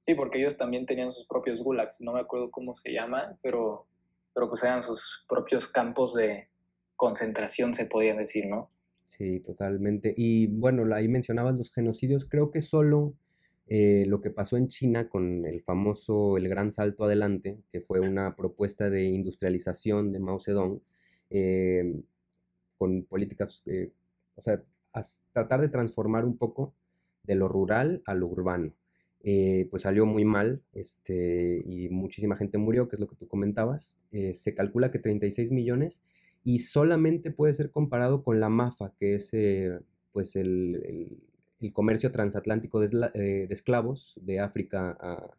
Sí, 0.00 0.14
porque 0.14 0.38
ellos 0.38 0.58
también 0.58 0.84
tenían 0.86 1.10
sus 1.10 1.26
propios 1.26 1.62
gulags, 1.62 2.00
no 2.00 2.12
me 2.12 2.20
acuerdo 2.20 2.50
cómo 2.50 2.74
se 2.74 2.92
llama, 2.92 3.38
pero, 3.42 3.88
pero 4.34 4.48
pues 4.50 4.62
eran 4.62 4.82
sus 4.82 5.24
propios 5.28 5.66
campos 5.66 6.14
de 6.14 6.50
concentración, 6.94 7.74
se 7.74 7.86
podían 7.86 8.18
decir, 8.18 8.46
¿no? 8.46 8.70
Sí, 9.06 9.40
totalmente. 9.40 10.12
Y 10.16 10.48
bueno, 10.48 10.94
ahí 10.94 11.08
mencionabas 11.08 11.56
los 11.56 11.72
genocidios, 11.72 12.28
creo 12.28 12.50
que 12.50 12.60
solo 12.60 13.14
eh, 13.68 14.04
lo 14.06 14.20
que 14.20 14.30
pasó 14.30 14.56
en 14.56 14.68
China 14.68 15.08
con 15.08 15.44
el 15.44 15.60
famoso 15.60 16.36
El 16.36 16.48
Gran 16.48 16.70
Salto 16.70 17.04
Adelante, 17.04 17.58
que 17.72 17.80
fue 17.80 17.98
una 18.00 18.36
propuesta 18.36 18.90
de 18.90 19.04
industrialización 19.04 20.12
de 20.12 20.20
Mao 20.20 20.38
Zedong, 20.38 20.80
eh, 21.30 22.00
con 22.78 23.04
políticas, 23.04 23.62
eh, 23.66 23.90
o 24.36 24.42
sea, 24.42 24.62
tratar 25.32 25.60
de 25.60 25.68
transformar 25.68 26.24
un 26.24 26.36
poco 26.38 26.74
de 27.24 27.34
lo 27.34 27.48
rural 27.48 28.02
a 28.06 28.14
lo 28.14 28.28
urbano. 28.28 28.72
pues 29.70 29.82
salió 29.82 30.06
muy 30.06 30.24
mal 30.24 30.62
este, 30.72 31.62
y 31.66 31.88
muchísima 31.88 32.36
gente 32.36 32.58
murió, 32.58 32.88
que 32.88 32.96
es 32.96 33.00
lo 33.00 33.08
que 33.08 33.16
tú 33.16 33.26
comentabas. 33.26 33.98
se 34.32 34.54
calcula 34.54 34.90
que 34.92 35.00
36 35.00 35.52
millones 35.52 36.02
y 36.44 36.60
solamente 36.60 37.32
puede 37.32 37.54
ser 37.54 37.70
comparado 37.70 38.22
con 38.22 38.38
la 38.40 38.48
MAFA, 38.48 38.94
que 38.98 39.16
es 39.16 39.32
pues 40.12 40.36
el 40.36 40.80
el 40.86 41.25
comercio 41.72 42.12
transatlántico 42.12 42.80
de, 42.80 43.10
eh, 43.14 43.46
esclavos 43.50 44.14
de 44.20 44.40
África 44.40 44.96
a, 45.00 45.30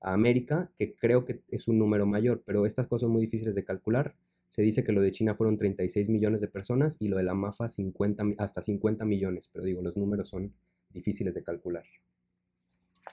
América, 0.00 0.70
que 0.78 0.94
creo 0.94 1.24
que 1.24 1.40
es 1.48 1.66
un 1.66 1.76
número 1.76 2.06
mayor, 2.06 2.42
pero 2.46 2.66
estas 2.66 2.86
cosas 2.86 3.02
son 3.02 3.10
muy 3.10 3.22
difíciles 3.22 3.56
de 3.56 3.64
calcular. 3.64 4.14
Se 4.46 4.62
dice 4.62 4.84
que 4.84 4.92
lo 4.92 5.00
de 5.00 5.10
China 5.10 5.34
fueron 5.34 5.58
36 5.58 6.08
millones 6.08 6.40
de 6.40 6.46
personas 6.46 6.96
y 7.00 7.08
lo 7.08 7.16
de 7.16 7.24
la 7.24 7.34
MAFA 7.34 7.68
50, 7.68 8.22
hasta 8.38 8.62
50 8.62 9.04
millones, 9.04 9.50
pero 9.52 9.64
digo, 9.64 9.82
los 9.82 9.96
números 9.96 10.28
son 10.28 10.54
difíciles 10.90 11.34
de 11.34 11.42
calcular. 11.42 11.84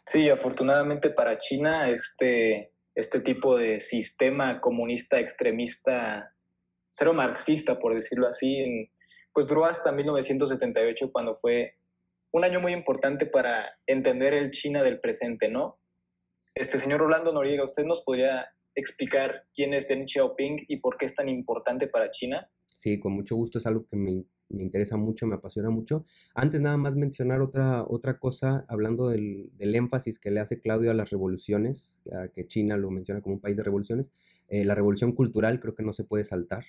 Sí, 0.05 0.29
afortunadamente 0.29 1.09
para 1.09 1.39
China 1.39 1.89
este, 1.89 2.71
este 2.93 3.19
tipo 3.21 3.57
de 3.57 3.79
sistema 3.79 4.61
comunista 4.61 5.19
extremista, 5.19 6.31
cero 6.91 7.13
marxista 7.13 7.79
por 7.79 7.95
decirlo 7.95 8.27
así, 8.27 8.89
pues 9.33 9.47
duró 9.47 9.65
hasta 9.65 9.91
1978 9.91 11.11
cuando 11.11 11.35
fue 11.35 11.75
un 12.35 12.43
año 12.43 12.59
muy 12.59 12.73
importante 12.73 13.25
para 13.25 13.79
entender 13.87 14.33
el 14.33 14.51
China 14.51 14.83
del 14.83 14.99
presente, 14.99 15.47
¿no? 15.47 15.79
Este 16.53 16.79
señor 16.79 16.99
Rolando 16.99 17.31
Noriega, 17.31 17.63
¿usted 17.63 17.85
nos 17.85 18.03
podría 18.03 18.47
explicar 18.75 19.45
quién 19.55 19.73
es 19.73 19.87
Deng 19.87 20.05
Xiaoping 20.05 20.65
y 20.67 20.77
por 20.81 20.97
qué 20.97 21.05
es 21.05 21.15
tan 21.15 21.29
importante 21.29 21.87
para 21.87 22.11
China? 22.11 22.49
Sí, 22.75 22.99
con 22.99 23.13
mucho 23.13 23.37
gusto, 23.37 23.57
es 23.57 23.65
algo 23.65 23.85
que 23.89 23.95
me, 23.95 24.25
interesa 24.49 24.97
mucho, 24.97 25.25
me 25.27 25.35
apasiona 25.35 25.69
mucho. 25.69 26.03
Antes 26.33 26.59
nada 26.59 26.75
más 26.75 26.97
mencionar 26.97 27.39
otra, 27.39 27.85
otra 27.87 28.19
cosa, 28.19 28.65
hablando 28.67 29.07
del, 29.07 29.49
énfasis 29.57 30.19
que 30.19 30.29
le 30.29 30.41
hace 30.41 30.59
Claudio 30.59 30.91
a 30.91 30.93
las 30.93 31.11
revoluciones, 31.11 32.01
a 32.11 32.27
que 32.27 32.47
China 32.47 32.75
lo 32.75 32.91
menciona 32.91 33.21
como 33.21 33.35
un 33.35 33.41
país 33.41 33.55
de 33.55 33.63
revoluciones, 33.63 34.11
eh, 34.49 34.65
la 34.65 34.75
revolución 34.75 35.13
cultural 35.13 35.61
creo 35.61 35.73
que 35.73 35.83
no 35.83 35.93
se 35.93 36.03
puede 36.03 36.25
saltar. 36.25 36.65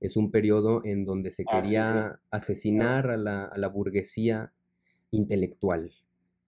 Es 0.00 0.16
un 0.16 0.32
periodo 0.32 0.84
en 0.84 1.04
donde 1.04 1.30
se 1.30 1.44
ah, 1.46 1.62
quería 1.62 2.20
asesinar 2.32 3.08
a 3.08 3.16
la, 3.16 3.44
a 3.44 3.56
la 3.56 3.68
burguesía 3.68 4.52
intelectual, 5.10 5.92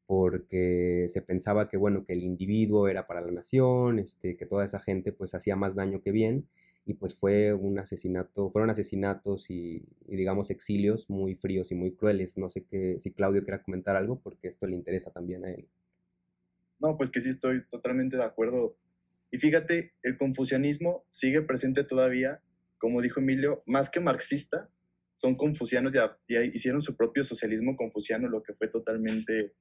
porque 0.06 1.06
se 1.08 1.22
pensaba 1.22 1.68
que, 1.68 1.76
bueno, 1.76 2.04
que 2.04 2.14
el 2.14 2.22
individuo 2.22 2.88
era 2.88 3.06
para 3.06 3.20
la 3.20 3.30
nación, 3.30 3.98
este, 3.98 4.36
que 4.36 4.46
toda 4.46 4.64
esa 4.64 4.78
gente 4.78 5.12
pues 5.12 5.34
hacía 5.34 5.56
más 5.56 5.74
daño 5.74 6.00
que 6.02 6.12
bien, 6.12 6.48
y 6.88 6.94
pues 6.94 7.14
fue 7.14 7.52
un 7.52 7.78
asesinato, 7.78 8.48
fueron 8.48 8.70
asesinatos 8.70 9.50
y, 9.50 9.84
digamos 10.06 10.50
exilios 10.50 11.10
muy 11.10 11.34
fríos 11.34 11.70
y 11.70 11.74
muy 11.74 11.92
crueles. 11.92 12.38
No 12.38 12.48
sé 12.48 12.64
qué, 12.64 12.96
si 12.98 13.12
Claudio 13.12 13.44
quiera 13.44 13.62
comentar 13.62 13.94
algo, 13.94 14.20
porque 14.20 14.48
esto 14.48 14.66
le 14.66 14.74
interesa 14.74 15.10
también 15.10 15.44
a 15.44 15.50
él. 15.50 15.68
No, 16.80 16.96
pues 16.96 17.10
que 17.10 17.20
sí 17.20 17.28
estoy 17.28 17.62
totalmente 17.68 18.16
de 18.16 18.24
acuerdo. 18.24 18.74
Y 19.30 19.36
fíjate, 19.36 19.92
el 20.02 20.16
confucianismo 20.16 21.04
sigue 21.10 21.42
presente 21.42 21.84
todavía, 21.84 22.40
como 22.78 23.02
dijo 23.02 23.20
Emilio, 23.20 23.62
más 23.66 23.90
que 23.90 24.00
marxista, 24.00 24.70
son 25.18 25.34
confucianos 25.34 25.94
y, 26.28 26.36
hicieron 26.54 26.80
su 26.80 26.96
propio 26.96 27.24
socialismo 27.24 27.76
confuciano, 27.76 28.28
lo 28.28 28.42
que 28.42 28.54
fue 28.54 28.68
totalmente 28.68 29.52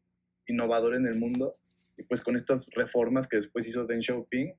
innovador 0.46 0.96
en 0.96 1.08
el 1.08 1.20
mundo. 1.20 1.54
Y 1.98 2.04
pues 2.04 2.22
con 2.22 2.36
estas 2.36 2.70
reformas 2.76 3.28
que 3.28 3.38
después 3.38 3.68
hizo 3.68 3.86
Deng 3.86 4.04
Xiaoping, 4.04 4.54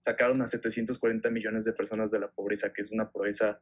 sacaron 0.00 0.42
a 0.42 0.46
740 0.46 1.30
millones 1.30 1.64
de 1.64 1.72
personas 1.72 2.10
de 2.10 2.20
la 2.20 2.30
pobreza, 2.30 2.70
que 2.72 2.82
es 2.82 2.92
una 2.92 3.10
proeza 3.10 3.60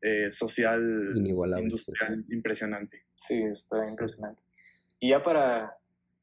eh, 0.00 0.30
social, 0.32 1.12
industrial 1.58 2.24
impresionante. 2.30 3.04
Sí, 3.16 3.42
está 3.42 3.88
impresionante. 3.88 4.40
Y 5.00 5.10
ya 5.10 5.24
para 5.24 5.76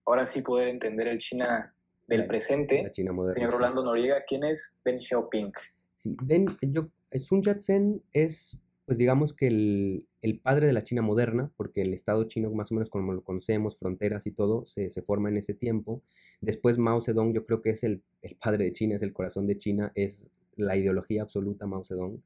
ahora 0.05 0.25
sí 0.25 0.41
poder 0.41 0.69
entender 0.69 1.09
el 1.09 1.17
China 1.19 1.75
del 2.07 2.25
presente, 2.25 2.89
señor 2.95 3.51
Rolando 3.51 3.83
Noriega, 3.83 4.23
¿quién 4.25 4.45
es 4.45 4.79
Deng 4.85 4.99
Xiaoping? 4.99 5.51
Sí, 5.95 6.15
Deng, 6.23 6.57
yo, 6.61 6.89
Sun 7.19 7.41
Yat-sen 7.41 8.01
es 8.13 8.57
pues 8.85 8.97
digamos 8.97 9.33
que 9.33 9.47
el, 9.47 10.39
padre 10.41 10.67
de 10.67 10.73
la 10.73 10.83
China 10.83 11.01
moderna, 11.01 11.51
porque 11.57 11.81
el 11.81 11.93
Estado 11.93 12.25
chino, 12.25 12.51
más 12.51 12.71
o 12.71 12.75
menos 12.75 12.89
como 12.89 13.13
lo 13.13 13.23
conocemos, 13.23 13.77
fronteras 13.77 14.27
y 14.27 14.31
todo, 14.31 14.65
se, 14.65 14.89
forma 15.01 15.29
en 15.29 15.37
ese 15.37 15.53
tiempo. 15.53 16.01
Después 16.41 16.77
Mao 16.77 17.01
Zedong, 17.01 17.33
yo 17.33 17.45
creo 17.45 17.61
que 17.61 17.71
es 17.71 17.83
el, 17.83 18.01
padre 18.41 18.65
de 18.65 18.73
China, 18.73 18.95
es 18.95 19.01
el 19.01 19.13
corazón 19.13 19.47
de 19.47 19.57
China, 19.57 19.91
es 19.95 20.31
la 20.55 20.75
ideología 20.77 21.21
absoluta 21.21 21.65
Mao 21.65 21.85
Zedong. 21.85 22.21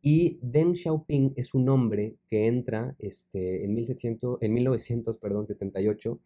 Y 0.00 0.38
Deng 0.42 0.74
Xiaoping 0.74 1.34
es 1.36 1.54
un 1.54 1.68
hombre 1.68 2.16
que 2.28 2.46
entra 2.46 2.96
este, 2.98 3.64
en, 3.64 3.74
1700, 3.74 4.38
en 4.42 4.52
1978 4.54 6.20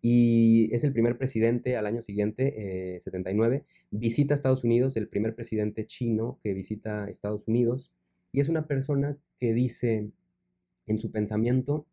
y 0.00 0.74
es 0.74 0.84
el 0.84 0.92
primer 0.92 1.18
presidente 1.18 1.76
al 1.76 1.86
año 1.86 2.02
siguiente, 2.02 3.00
79, 3.02 3.56
eh, 3.56 3.64
visita 3.90 4.34
Estados 4.34 4.64
Unidos, 4.64 4.96
el 4.96 5.08
primer 5.08 5.34
presidente 5.34 5.86
chino 5.86 6.38
que 6.42 6.54
visita 6.54 7.10
Estados 7.10 7.48
Unidos 7.48 7.92
y 8.32 8.40
es 8.40 8.48
una 8.48 8.66
persona 8.66 9.16
que 9.38 9.54
dice 9.54 10.12
en 10.86 10.98
su 10.98 11.10
pensamiento, 11.10 11.86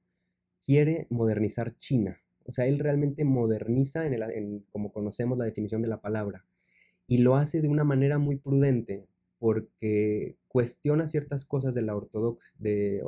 quiere 0.63 1.07
modernizar 1.09 1.77
China. 1.77 2.21
O 2.45 2.53
sea, 2.53 2.65
él 2.65 2.79
realmente 2.79 3.25
moderniza 3.25 4.05
en, 4.05 4.13
el, 4.13 4.65
como 4.71 4.91
conocemos 4.91 5.37
la 5.37 5.45
definición 5.45 5.81
de 5.81 5.89
la 5.89 6.01
palabra. 6.01 6.45
Y 7.07 7.19
lo 7.19 7.35
hace 7.35 7.61
de 7.61 7.67
una 7.67 7.83
manera 7.83 8.17
muy 8.17 8.37
prudente 8.37 9.07
porque 9.39 10.37
cuestiona 10.47 11.07
ciertas 11.07 11.45
cosas 11.45 11.75
de 11.75 11.81
la 11.81 11.95
ortodoxia, 11.95 12.55
de, 12.59 13.03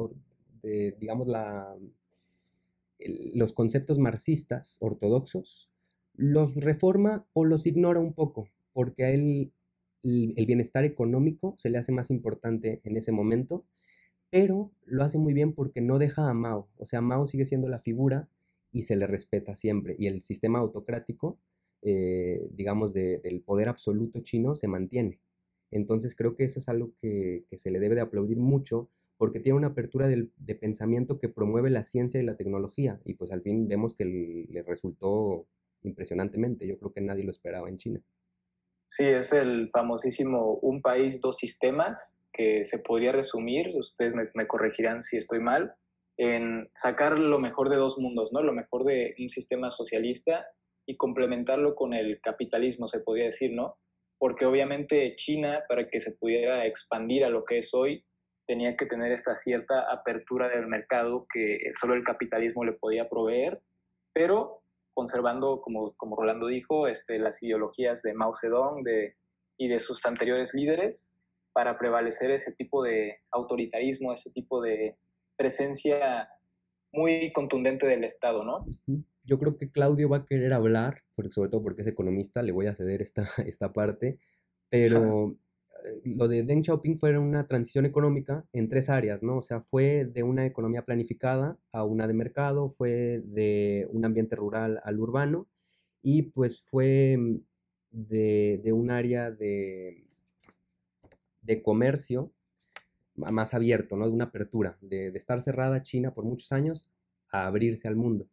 digamos, 1.00 1.28
la, 1.28 1.76
los 3.34 3.54
conceptos 3.54 4.00
marxistas 4.00 4.78
ortodoxos, 4.82 5.70
los 6.14 6.56
reforma 6.56 7.26
o 7.34 7.46
los 7.46 7.66
ignora 7.66 8.00
un 8.00 8.14
poco, 8.14 8.50
porque 8.74 9.14
él 9.14 9.52
el 10.08 10.46
bienestar 10.46 10.86
económico 10.86 11.56
se 11.58 11.70
le 11.70 11.78
hace 11.78 11.92
más 11.92 12.12
importante 12.12 12.82
en 12.84 12.98
ese 12.98 13.12
momento, 13.12 13.66
pero 14.30 14.72
lo 14.86 15.04
hace 15.04 15.18
muy 15.18 15.34
bien 15.34 15.54
porque 15.54 15.82
no 15.82 16.00
deja 16.00 16.30
a 16.30 16.34
Mao. 16.34 16.70
O 16.78 16.88
sea, 16.88 17.02
Mao 17.02 17.28
sigue 17.28 17.46
siendo 17.46 17.68
la 17.68 17.80
figura 17.80 18.30
y 18.72 18.84
se 18.84 18.96
le 18.96 19.08
respeta 19.08 19.56
siempre. 19.56 19.96
Y 19.98 20.08
el 20.08 20.22
sistema 20.22 20.60
autocrático, 20.60 21.40
eh, 21.82 22.48
digamos, 22.52 22.94
del 22.94 23.42
poder 23.46 23.70
absoluto 23.70 24.20
chino 24.22 24.56
se 24.56 24.68
mantiene. 24.68 25.20
Entonces 25.72 26.16
creo 26.16 26.36
que 26.36 26.46
eso 26.46 26.60
es 26.60 26.70
algo 26.70 26.94
que, 27.02 27.46
se 27.58 27.72
le 27.72 27.80
debe 27.80 27.96
de 27.96 28.02
aplaudir 28.02 28.38
mucho 28.38 28.90
porque 29.18 29.40
tiene 29.40 29.58
una 29.58 29.68
apertura 29.68 30.08
de 30.08 30.56
pensamiento 30.56 31.20
que 31.20 31.28
promueve 31.28 31.70
la 31.72 31.84
ciencia 31.84 32.22
y 32.22 32.24
la 32.24 32.38
tecnología. 32.38 33.02
Y 33.04 33.16
pues 33.16 33.32
al 33.32 33.42
fin 33.42 33.68
vemos 33.68 33.96
que 33.96 34.06
le 34.06 34.64
resultó 34.64 35.48
impresionantemente. 35.84 36.68
Yo 36.68 36.78
creo 36.78 36.94
que 36.94 37.02
nadie 37.02 37.24
lo 37.24 37.32
esperaba 37.32 37.70
en 37.70 37.78
China. 37.78 38.02
Sí, 38.88 39.04
es 39.04 39.34
el 39.34 39.70
famosísimo 39.70 40.60
un 40.62 40.82
país, 40.82 41.20
dos 41.20 41.38
sistemas, 41.38 42.22
que 42.32 42.64
se 42.66 42.80
podría 42.80 43.12
resumir, 43.12 43.76
ustedes 43.76 44.14
me, 44.16 44.48
corregirán 44.48 45.02
si 45.02 45.18
estoy 45.18 45.40
mal, 45.40 45.74
en 46.18 46.70
sacar 46.74 47.20
lo 47.20 47.38
mejor 47.40 47.70
de 47.70 47.76
dos 47.76 47.98
mundos, 48.00 48.32
¿no? 48.32 48.42
Lo 48.42 48.54
mejor 48.54 48.86
de 48.86 49.14
un 49.20 49.30
sistema 49.30 49.72
socialista 49.72 50.46
y 50.88 50.96
complementarlo 50.96 51.76
con 51.76 51.94
el 51.94 52.22
capitalismo, 52.22 52.88
se 52.88 53.02
podría 53.02 53.26
decir, 53.26 53.52
¿no? 53.54 53.76
Porque 54.18 54.46
obviamente 54.46 55.16
China, 55.18 55.64
para 55.68 55.90
que 55.90 56.00
se 56.00 56.14
pudiera 56.14 56.66
expandir 56.66 57.26
a 57.26 57.30
lo 57.30 57.44
que 57.44 57.58
es 57.58 57.74
hoy, 57.74 58.06
tenía 58.48 58.78
que 58.78 58.86
tener 58.86 59.12
esta 59.12 59.36
cierta 59.36 59.92
apertura 59.92 60.48
del 60.48 60.68
mercado 60.68 61.28
que 61.32 61.60
solo 61.80 61.94
el 61.94 62.06
capitalismo 62.06 62.64
le 62.64 62.72
podía 62.72 63.10
proveer, 63.10 63.62
pero 64.14 64.64
conservando, 64.98 65.62
como, 65.62 65.94
como 65.96 66.16
Rolando 66.16 66.48
dijo, 66.48 66.88
este, 66.88 67.20
las 67.20 67.44
ideologías 67.44 68.02
de 68.02 68.16
Mao 68.16 68.34
Zedong 68.34 68.82
de, 68.82 69.16
y 69.56 69.68
de 69.68 69.78
sus 69.78 70.04
anteriores 70.08 70.56
líderes 70.56 71.16
para 71.54 71.78
prevalecer 71.78 72.32
ese 72.32 72.52
tipo 72.52 72.82
de 72.82 73.18
autoritarismo, 73.30 74.12
ese 74.12 74.32
tipo 74.32 74.60
de 74.60 74.98
presencia 75.36 76.28
muy 76.92 77.32
contundente 77.32 77.86
del 77.86 78.06
Estado, 78.06 78.44
¿no? 78.44 78.66
Yo 79.24 79.38
creo 79.38 79.56
que 79.56 79.70
Claudio 79.70 80.10
va 80.10 80.18
a 80.18 80.26
querer 80.26 80.52
hablar, 80.52 81.04
porque, 81.14 81.30
sobre 81.30 81.52
todo 81.52 81.62
porque 81.62 81.84
es 81.84 81.88
economista, 81.88 82.42
le 82.42 82.52
voy 82.52 82.66
a 82.66 82.74
ceder 82.74 83.04
esta, 83.04 83.28
esta 83.46 83.74
parte, 83.74 84.18
pero 84.68 85.38
lo 86.06 86.28
de 86.28 86.44
Deng 86.44 86.64
Xiaoping 86.64 86.98
fue 86.98 87.18
una 87.18 87.48
transición 87.48 87.86
económica 87.86 88.46
en 88.54 88.70
tres 88.70 88.90
áreas, 88.90 89.24
¿no? 89.24 89.38
O 89.38 89.44
sea, 89.44 89.62
fue 89.62 90.06
de 90.06 90.24
una 90.24 90.46
economía 90.46 90.84
planificada 90.86 91.58
a 91.72 91.84
una 91.84 92.08
de 92.08 92.14
mercado, 92.14 92.70
fue 92.70 93.22
de 93.26 93.88
un 93.92 94.06
ambiente 94.06 94.36
rural 94.36 94.82
al 94.84 95.00
urbano 95.00 95.48
y 96.02 96.24
pues 96.24 96.62
fue 96.62 97.18
mm, 97.18 97.40
de, 97.92 98.72
un 98.74 98.92
área 98.92 99.32
de, 99.32 100.06
de 101.42 101.62
comercio 101.62 102.32
más 103.16 103.54
abierto, 103.54 103.98
¿no? 103.98 104.06
De 104.08 104.14
una 104.14 104.26
apertura, 104.26 104.78
de, 104.82 105.12
de 105.12 105.18
estar 105.18 105.42
cerrada 105.42 105.82
China 105.82 106.14
por 106.14 106.26
muchos 106.26 106.52
años 106.52 106.88
a 107.32 107.48
abrirse 107.48 107.88
al 107.88 107.96
mundo. 107.96 108.28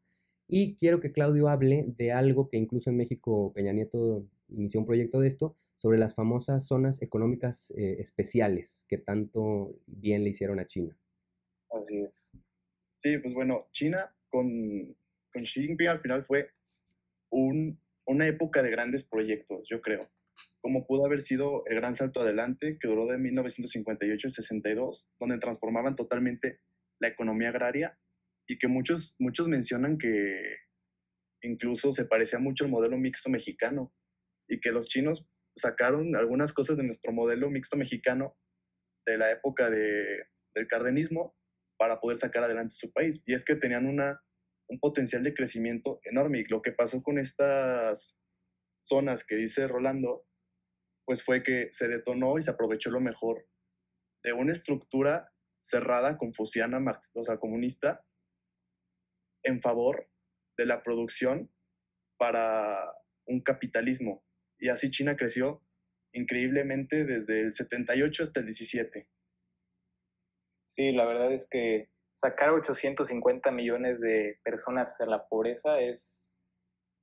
Y 0.47 0.77
quiero 0.77 1.01
que 1.01 1.13
Claudio 1.13 1.49
hable 1.49 1.87
de 1.97 2.13
algo 2.13 2.49
que 2.49 2.59
incluso 2.59 2.91
en 2.91 2.97
México 2.97 3.53
Peña 3.55 3.73
Nieto 3.73 4.27
inició 4.49 4.81
un 4.81 4.87
proyecto 4.87 5.21
de 5.21 5.29
esto, 5.29 5.57
sobre 5.85 5.99
las 5.99 6.15
famosas 6.15 6.67
zonas 6.67 7.03
económicas 7.03 7.71
eh, 7.77 7.97
especiales 7.99 8.87
que 8.89 8.97
tanto 8.97 9.79
bien 9.85 10.25
le 10.25 10.31
hicieron 10.31 10.59
a 10.59 10.67
China. 10.67 10.97
Así 11.69 11.99
es. 11.99 12.33
Sí, 12.97 13.19
pues 13.19 13.35
bueno, 13.35 13.69
China 13.71 14.17
con, 14.31 14.97
con 15.31 15.43
Xi 15.43 15.61
Jinping 15.61 15.89
al 15.89 16.01
final 16.01 16.25
fue 16.25 16.49
un, 17.29 17.79
una 18.07 18.27
época 18.27 18.63
de 18.63 18.71
grandes 18.71 19.05
proyectos, 19.05 19.69
yo 19.69 19.83
creo. 19.83 20.11
Como 20.63 20.87
pudo 20.87 21.05
haber 21.05 21.21
sido 21.21 21.67
el 21.67 21.77
gran 21.77 21.95
salto 21.95 22.23
adelante 22.23 22.79
que 22.81 22.89
duró 22.89 23.05
de 23.07 23.19
1958 23.19 24.29
al 24.29 24.33
62, 24.33 25.11
donde 25.21 25.37
transformaban 25.37 25.97
totalmente 25.97 26.61
la 26.99 27.09
economía 27.09 27.51
agraria 27.51 27.99
y 28.47 28.57
que 28.57 28.69
muchos, 28.69 29.17
muchos 29.19 29.49
mencionan 29.49 29.99
que 29.99 30.41
incluso 31.43 31.93
se 31.93 32.07
parecía 32.07 32.39
mucho 32.39 32.65
al 32.65 32.71
modelo 32.71 32.97
mixto 32.97 33.29
mexicano 33.29 33.93
y 34.49 34.61
que 34.61 34.73
los 34.73 34.89
chinos 34.89 35.29
sacaron 35.57 36.17
algunas 36.17 36.53
cosas 36.53 36.77
de 36.77 36.85
nuestro 36.85 37.13
modelo 37.13 37.51
mixto 37.51 37.77
mexicano 37.77 38.37
de 39.07 39.19
la 39.19 39.31
época 39.31 39.71
de, 39.71 40.27
del 40.55 40.67
cardenismo 40.67 41.37
para 41.79 42.01
poder 42.01 42.19
sacar 42.19 42.45
adelante 42.45 42.75
su 42.75 42.93
país. 42.93 43.23
Y 43.27 43.35
es 43.35 43.45
que 43.45 43.57
tenían 43.57 43.87
una, 43.87 44.21
un 44.69 44.79
potencial 44.81 45.23
de 45.23 45.35
crecimiento 45.35 46.01
enorme. 46.05 46.41
Y 46.41 46.45
lo 46.45 46.63
que 46.63 46.73
pasó 46.73 47.03
con 47.03 47.19
estas 47.19 48.19
zonas 48.83 49.25
que 49.25 49.37
dice 49.37 49.67
Rolando, 49.69 50.27
pues 51.07 51.23
fue 51.23 51.43
que 51.43 51.69
se 51.73 51.89
detonó 51.89 52.39
y 52.39 52.43
se 52.43 52.51
aprovechó 52.51 52.91
lo 52.91 53.01
mejor 53.01 53.47
de 54.23 54.33
una 54.33 54.53
estructura 54.53 55.33
cerrada, 55.63 56.17
confuciana, 56.17 56.79
o 57.15 57.25
sea, 57.25 57.39
comunista, 57.39 58.05
en 59.43 59.61
favor 59.61 60.09
de 60.57 60.67
la 60.67 60.83
producción 60.83 61.53
para 62.19 62.95
un 63.27 63.43
capitalismo 63.43 64.24
y 64.59 64.69
así 64.69 64.91
China 64.91 65.17
creció 65.17 65.63
increíblemente 66.13 67.05
desde 67.05 67.43
el 67.43 67.53
78 67.53 68.23
hasta 68.23 68.41
el 68.41 68.47
17. 68.47 69.09
Sí, 70.65 70.93
la 70.93 71.05
verdad 71.05 71.33
es 71.33 71.47
que 71.51 71.91
sacar 72.15 72.51
850 72.51 73.51
millones 73.51 74.01
de 74.01 74.39
personas 74.43 75.01
a 75.01 75.07
la 75.07 75.27
pobreza 75.27 75.81
es, 75.81 76.47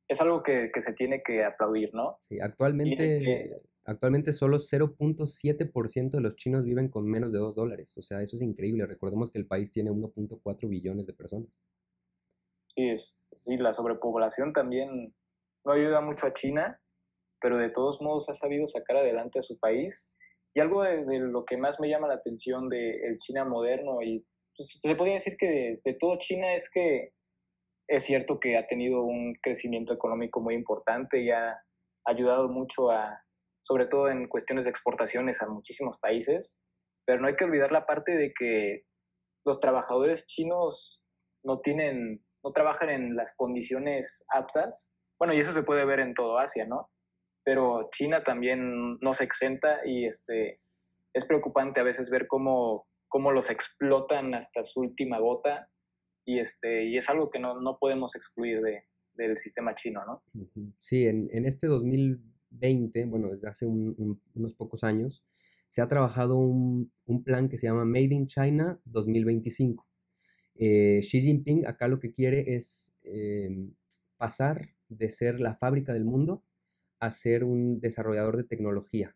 es 0.08 0.22
algo 0.22 0.42
que, 0.42 0.72
se 0.80 0.94
tiene 0.94 1.22
que 1.24 1.44
aplaudir, 1.44 1.94
¿no? 1.94 2.18
Sí, 2.22 2.40
actualmente, 2.40 3.62
actualmente 3.86 4.34
solo 4.34 4.58
0.7% 4.58 6.10
de 6.10 6.22
los 6.22 6.36
chinos 6.36 6.66
viven 6.66 6.90
con 6.90 7.06
menos 7.06 7.32
de 7.32 7.40
2 7.40 7.56
dólares. 7.56 7.96
O 7.98 8.02
sea, 8.02 8.22
eso 8.22 8.38
es 8.38 8.42
increíble. 8.42 8.86
Recordemos 8.86 9.30
que 9.30 9.40
el 9.40 9.46
país 9.46 9.72
tiene 9.72 9.92
1.4 9.92 10.70
billones 10.70 11.06
de 11.06 11.14
personas. 11.14 11.50
Sí, 12.68 12.90
es, 12.90 13.28
sí, 13.36 13.58
la 13.58 13.74
sobrepoblación 13.74 14.54
también 14.54 15.14
no 15.66 15.72
ayuda 15.74 16.00
mucho 16.00 16.26
a 16.26 16.34
China 16.34 16.80
pero 17.42 17.58
de 17.58 17.70
todos 17.70 18.02
modos 18.02 18.30
ha 18.30 18.34
sabido 18.34 18.68
sacar 18.68 18.98
adelante 18.98 19.40
a 19.40 19.44
su 19.44 19.58
país. 19.60 20.12
Y 20.54 20.60
algo 20.60 20.84
de, 20.84 21.20
lo 21.20 21.46
que 21.46 21.58
más 21.58 21.80
me 21.80 21.90
llama 21.90 22.08
la 22.08 22.16
atención 22.16 22.70
del 22.70 23.18
China 23.18 23.46
moderno, 23.46 24.02
y 24.02 24.26
pues, 24.56 24.80
se 24.82 24.96
podría 24.96 25.16
decir 25.16 25.36
que 25.38 25.80
de, 25.84 25.94
todo 26.00 26.18
China 26.20 26.54
es 26.54 26.70
que 26.70 27.14
es 27.88 28.04
cierto 28.04 28.40
que 28.40 28.58
ha 28.58 28.68
tenido 28.68 29.04
un 29.04 29.34
crecimiento 29.42 29.94
económico 29.94 30.40
muy 30.40 30.56
importante 30.56 31.22
y 31.22 31.32
ha 31.32 31.58
ayudado 32.06 32.50
mucho 32.50 32.90
a, 32.92 33.22
sobre 33.62 33.86
todo 33.86 34.10
en 34.10 34.28
cuestiones 34.28 34.66
de 34.66 34.72
exportaciones 34.72 35.42
a 35.42 35.50
muchísimos 35.50 35.98
países, 36.00 36.60
pero 37.06 37.22
no 37.22 37.28
hay 37.28 37.36
que 37.36 37.46
olvidar 37.46 37.72
la 37.72 37.86
parte 37.86 38.16
de 38.16 38.34
que 38.38 38.84
los 39.46 39.60
trabajadores 39.60 40.26
chinos 40.28 41.04
no 41.44 41.60
tienen, 41.60 42.24
no 42.44 42.52
trabajan 42.52 42.90
en 42.90 43.16
las 43.16 43.36
condiciones 43.36 44.26
aptas. 44.34 44.94
Bueno, 45.20 45.34
y 45.34 45.40
eso 45.40 45.52
se 45.52 45.64
puede 45.64 45.86
ver 45.86 46.00
en 46.00 46.14
todo 46.14 46.38
Asia, 46.38 46.66
¿no? 46.66 46.90
Pero 47.44 47.90
China 47.94 48.24
también 48.24 48.98
no 49.00 49.14
se 49.14 49.24
exenta 49.24 49.80
y 49.86 50.06
este, 50.06 50.60
es 51.14 51.26
preocupante 51.26 51.80
a 51.80 51.84
veces 51.84 52.10
ver 52.10 52.28
cómo, 52.28 52.88
cómo 53.08 53.32
los 53.32 53.50
explotan 53.50 54.34
hasta 54.34 54.64
su 54.64 54.82
última 54.82 55.20
gota 55.20 55.70
y, 56.26 56.40
este, 56.40 56.86
y 56.86 56.98
es 56.98 57.10
algo 57.10 57.30
que 57.30 57.40
no, 57.40 57.60
no 57.60 57.78
podemos 57.80 58.16
excluir 58.16 58.62
de, 58.62 58.84
del 59.14 59.38
sistema 59.38 59.76
chino, 59.76 60.02
¿no? 60.06 60.24
Sí, 60.80 61.08
en, 61.08 61.30
en 61.32 61.46
este 61.46 61.68
2020, 61.68 63.06
bueno, 63.06 63.30
desde 63.30 63.50
hace 63.50 63.66
unos 63.66 64.54
pocos 64.56 64.84
años, 64.84 65.24
se 65.70 65.82
ha 65.82 65.88
trabajado 65.88 66.38
un, 66.38 66.92
un, 67.06 67.24
plan 67.24 67.48
que 67.48 67.58
se 67.58 67.68
llama 67.68 67.86
Made 67.86 68.14
in 68.14 68.28
China 68.28 68.80
2025. 68.86 69.88
Eh, 70.56 71.00
Xi 71.02 71.22
Jinping 71.22 71.66
acá 71.66 71.88
lo 71.88 72.00
que 72.00 72.12
quiere 72.12 72.56
es 72.56 72.94
eh, 73.06 73.50
pasar 74.18 74.76
de 74.90 75.10
ser 75.10 75.40
la 75.40 75.56
fábrica 75.56 75.94
del 75.94 76.04
mundo 76.04 76.44
a 77.02 77.12
ser 77.12 77.44
un 77.44 77.82
desarrollador 77.82 78.38
de 78.38 78.46
tecnología. 78.46 79.16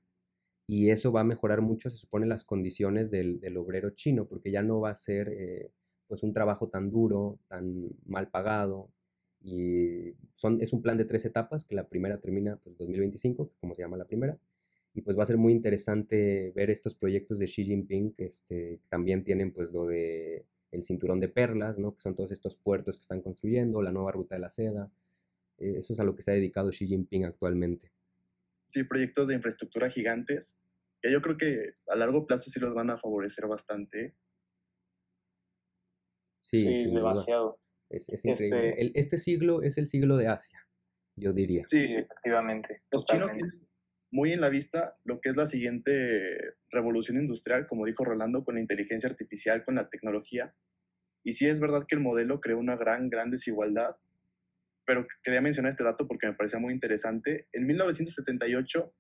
Y 0.67 0.89
eso 0.89 1.11
va 1.11 1.21
a 1.21 1.23
mejorar 1.23 1.61
mucho, 1.61 1.89
se 1.89 1.97
supone, 1.97 2.25
las 2.25 2.43
condiciones 2.43 3.11
del, 3.11 3.39
obrero 3.57 3.91
chino, 3.91 4.27
porque 4.27 4.51
ya 4.51 4.63
no 4.63 4.81
va 4.81 4.89
a 4.89 4.95
ser 4.95 5.29
eh, 5.29 5.71
pues 6.07 6.23
un 6.23 6.33
trabajo 6.33 6.69
tan 6.69 6.89
duro, 6.89 7.39
tan 7.47 7.89
mal 8.05 8.29
pagado. 8.29 8.89
Y 9.41 10.15
son, 10.35 10.61
es 10.61 10.73
un 10.73 10.81
plan 10.81 10.97
de 10.97 11.05
tres 11.05 11.23
etapas, 11.25 11.65
que 11.65 11.75
la 11.75 11.87
primera 11.87 12.19
termina 12.19 12.57
pues 12.57 12.75
2025, 12.77 13.51
como 13.61 13.75
se 13.75 13.83
llama 13.83 13.97
la 13.97 14.05
primera. 14.05 14.39
Y 14.95 15.01
pues 15.01 15.17
va 15.17 15.23
a 15.23 15.27
ser 15.27 15.37
muy 15.37 15.53
interesante 15.53 16.51
ver 16.55 16.71
estos 16.71 16.95
proyectos 16.95 17.37
de 17.39 17.45
Xi 17.45 17.65
Jinping, 17.65 18.13
que 18.13 18.25
este, 18.25 18.79
también 18.89 19.23
tienen 19.23 19.51
pues 19.51 19.71
lo 19.71 19.85
de 19.85 20.45
el 20.71 20.85
cinturón 20.85 21.19
de 21.19 21.29
perlas, 21.29 21.79
¿no? 21.79 21.95
que 21.95 22.01
son 22.01 22.15
todos 22.15 22.31
estos 22.31 22.55
puertos 22.55 22.97
que 22.97 23.01
están 23.01 23.21
construyendo, 23.21 23.81
la 23.81 23.91
nueva 23.91 24.11
ruta 24.11 24.35
de 24.35 24.41
la 24.41 24.49
seda, 24.49 24.91
eso 25.57 25.93
es 25.93 25.99
a 25.99 26.03
lo 26.03 26.15
que 26.15 26.21
se 26.21 26.31
ha 26.31 26.33
dedicado 26.35 26.69
Xi 26.69 26.87
Jinping 26.87 27.25
actualmente. 27.25 27.91
Sí, 28.67 28.83
proyectos 28.83 29.27
de 29.27 29.35
infraestructura 29.35 29.89
gigantes, 29.89 30.59
que 31.01 31.11
yo 31.11 31.21
creo 31.21 31.37
que 31.37 31.75
a 31.87 31.95
largo 31.95 32.25
plazo 32.25 32.49
sí 32.49 32.59
los 32.59 32.73
van 32.73 32.89
a 32.89 32.97
favorecer 32.97 33.47
bastante. 33.47 34.15
Sí, 36.41 36.85
demasiado. 36.85 37.59
Es, 37.89 38.09
increíble. 38.09 38.75
Este, 38.77 38.99
este 38.99 39.17
siglo 39.17 39.61
es 39.61 39.77
el 39.77 39.87
siglo 39.87 40.17
de 40.17 40.27
Asia, 40.27 40.67
yo 41.15 41.33
diría. 41.33 41.63
Sí, 41.65 41.95
efectivamente. 41.95 42.81
Los 42.91 43.05
chinos 43.05 43.31
tienen 43.31 43.65
muy 44.11 44.31
en 44.31 44.41
la 44.41 44.49
vista 44.49 44.97
lo 45.03 45.19
que 45.19 45.29
es 45.29 45.35
la 45.35 45.45
siguiente 45.45 46.55
revolución 46.69 47.17
industrial, 47.17 47.67
como 47.67 47.85
dijo 47.85 48.05
Rolando, 48.05 48.43
con 48.43 48.55
la 48.55 48.61
inteligencia 48.61 49.09
artificial, 49.09 49.63
con 49.63 49.75
la 49.75 49.89
tecnología. 49.89 50.55
Y 51.23 51.33
sí 51.33 51.47
es 51.47 51.59
verdad 51.59 51.85
que 51.87 51.95
el 51.95 52.01
modelo 52.01 52.39
creó 52.39 52.57
una 52.57 52.75
gran, 52.77 53.09
gran 53.09 53.29
desigualdad, 53.29 53.97
pero 54.85 55.07
quería 55.23 55.41
mencionar 55.41 55.71
este 55.71 55.83
dato 55.83 56.07
porque 56.07 56.27
me 56.27 56.33
parecía 56.33 56.59
muy 56.59 56.73
interesante. 56.73 57.47
En 57.53 57.65
1978, 57.65 58.93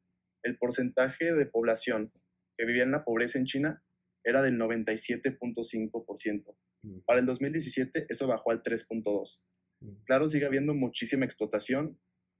el 0.43 0.57
porcentaje 0.57 1.33
de 1.33 1.45
población 1.45 2.11
que 2.57 2.65
vivía 2.65 2.83
en 2.83 2.91
la 2.91 3.03
pobreza 3.03 3.39
en 3.39 3.45
China 3.45 3.83
era 4.23 4.41
del 4.41 4.57
97.5%. 4.57 6.57
Mm. 6.83 6.99
Para 7.05 7.19
el 7.19 7.25
2017 7.25 8.07
eso 8.09 8.27
bajó 8.27 8.51
al 8.51 8.63
3.2%. 8.63 9.43
Mm. 9.81 10.03
Claro, 10.05 10.27
sigue 10.27 10.45
habiendo 10.45 10.73
muchísima 10.73 11.25
explotación 11.25 11.99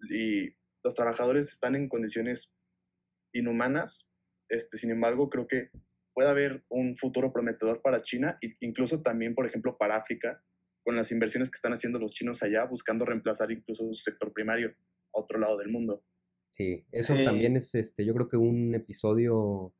y 0.09 0.55
los 0.83 0.95
trabajadores 0.95 1.51
están 1.51 1.75
en 1.75 1.89
condiciones 1.89 2.55
inhumanas. 3.33 4.11
Este, 4.49 4.77
sin 4.77 4.91
embargo, 4.91 5.29
creo 5.29 5.47
que 5.47 5.69
puede 6.13 6.29
haber 6.29 6.63
un 6.69 6.97
futuro 6.97 7.33
prometedor 7.33 7.81
para 7.81 8.01
China 8.01 8.37
e 8.41 8.55
incluso 8.61 9.01
también, 9.01 9.35
por 9.35 9.45
ejemplo, 9.45 9.77
para 9.77 9.97
África, 9.97 10.41
con 10.85 10.95
las 10.95 11.11
inversiones 11.11 11.49
que 11.49 11.55
están 11.55 11.73
haciendo 11.73 11.97
los 11.97 12.13
chinos 12.13 12.43
allá, 12.43 12.63
buscando 12.65 13.05
reemplazar 13.05 13.51
incluso 13.51 13.85
su 13.87 13.95
sector 13.95 14.31
primario 14.31 14.69
a 14.69 15.19
otro 15.19 15.39
lado 15.39 15.57
del 15.57 15.69
mundo. 15.69 16.03
Sí, 16.51 16.85
eso 16.91 17.15
también 17.25 17.57
es, 17.57 17.73
este, 17.73 18.05
yo 18.05 18.13
creo 18.13 18.29
que 18.29 18.37
un 18.37 18.73
episodio 18.75 19.73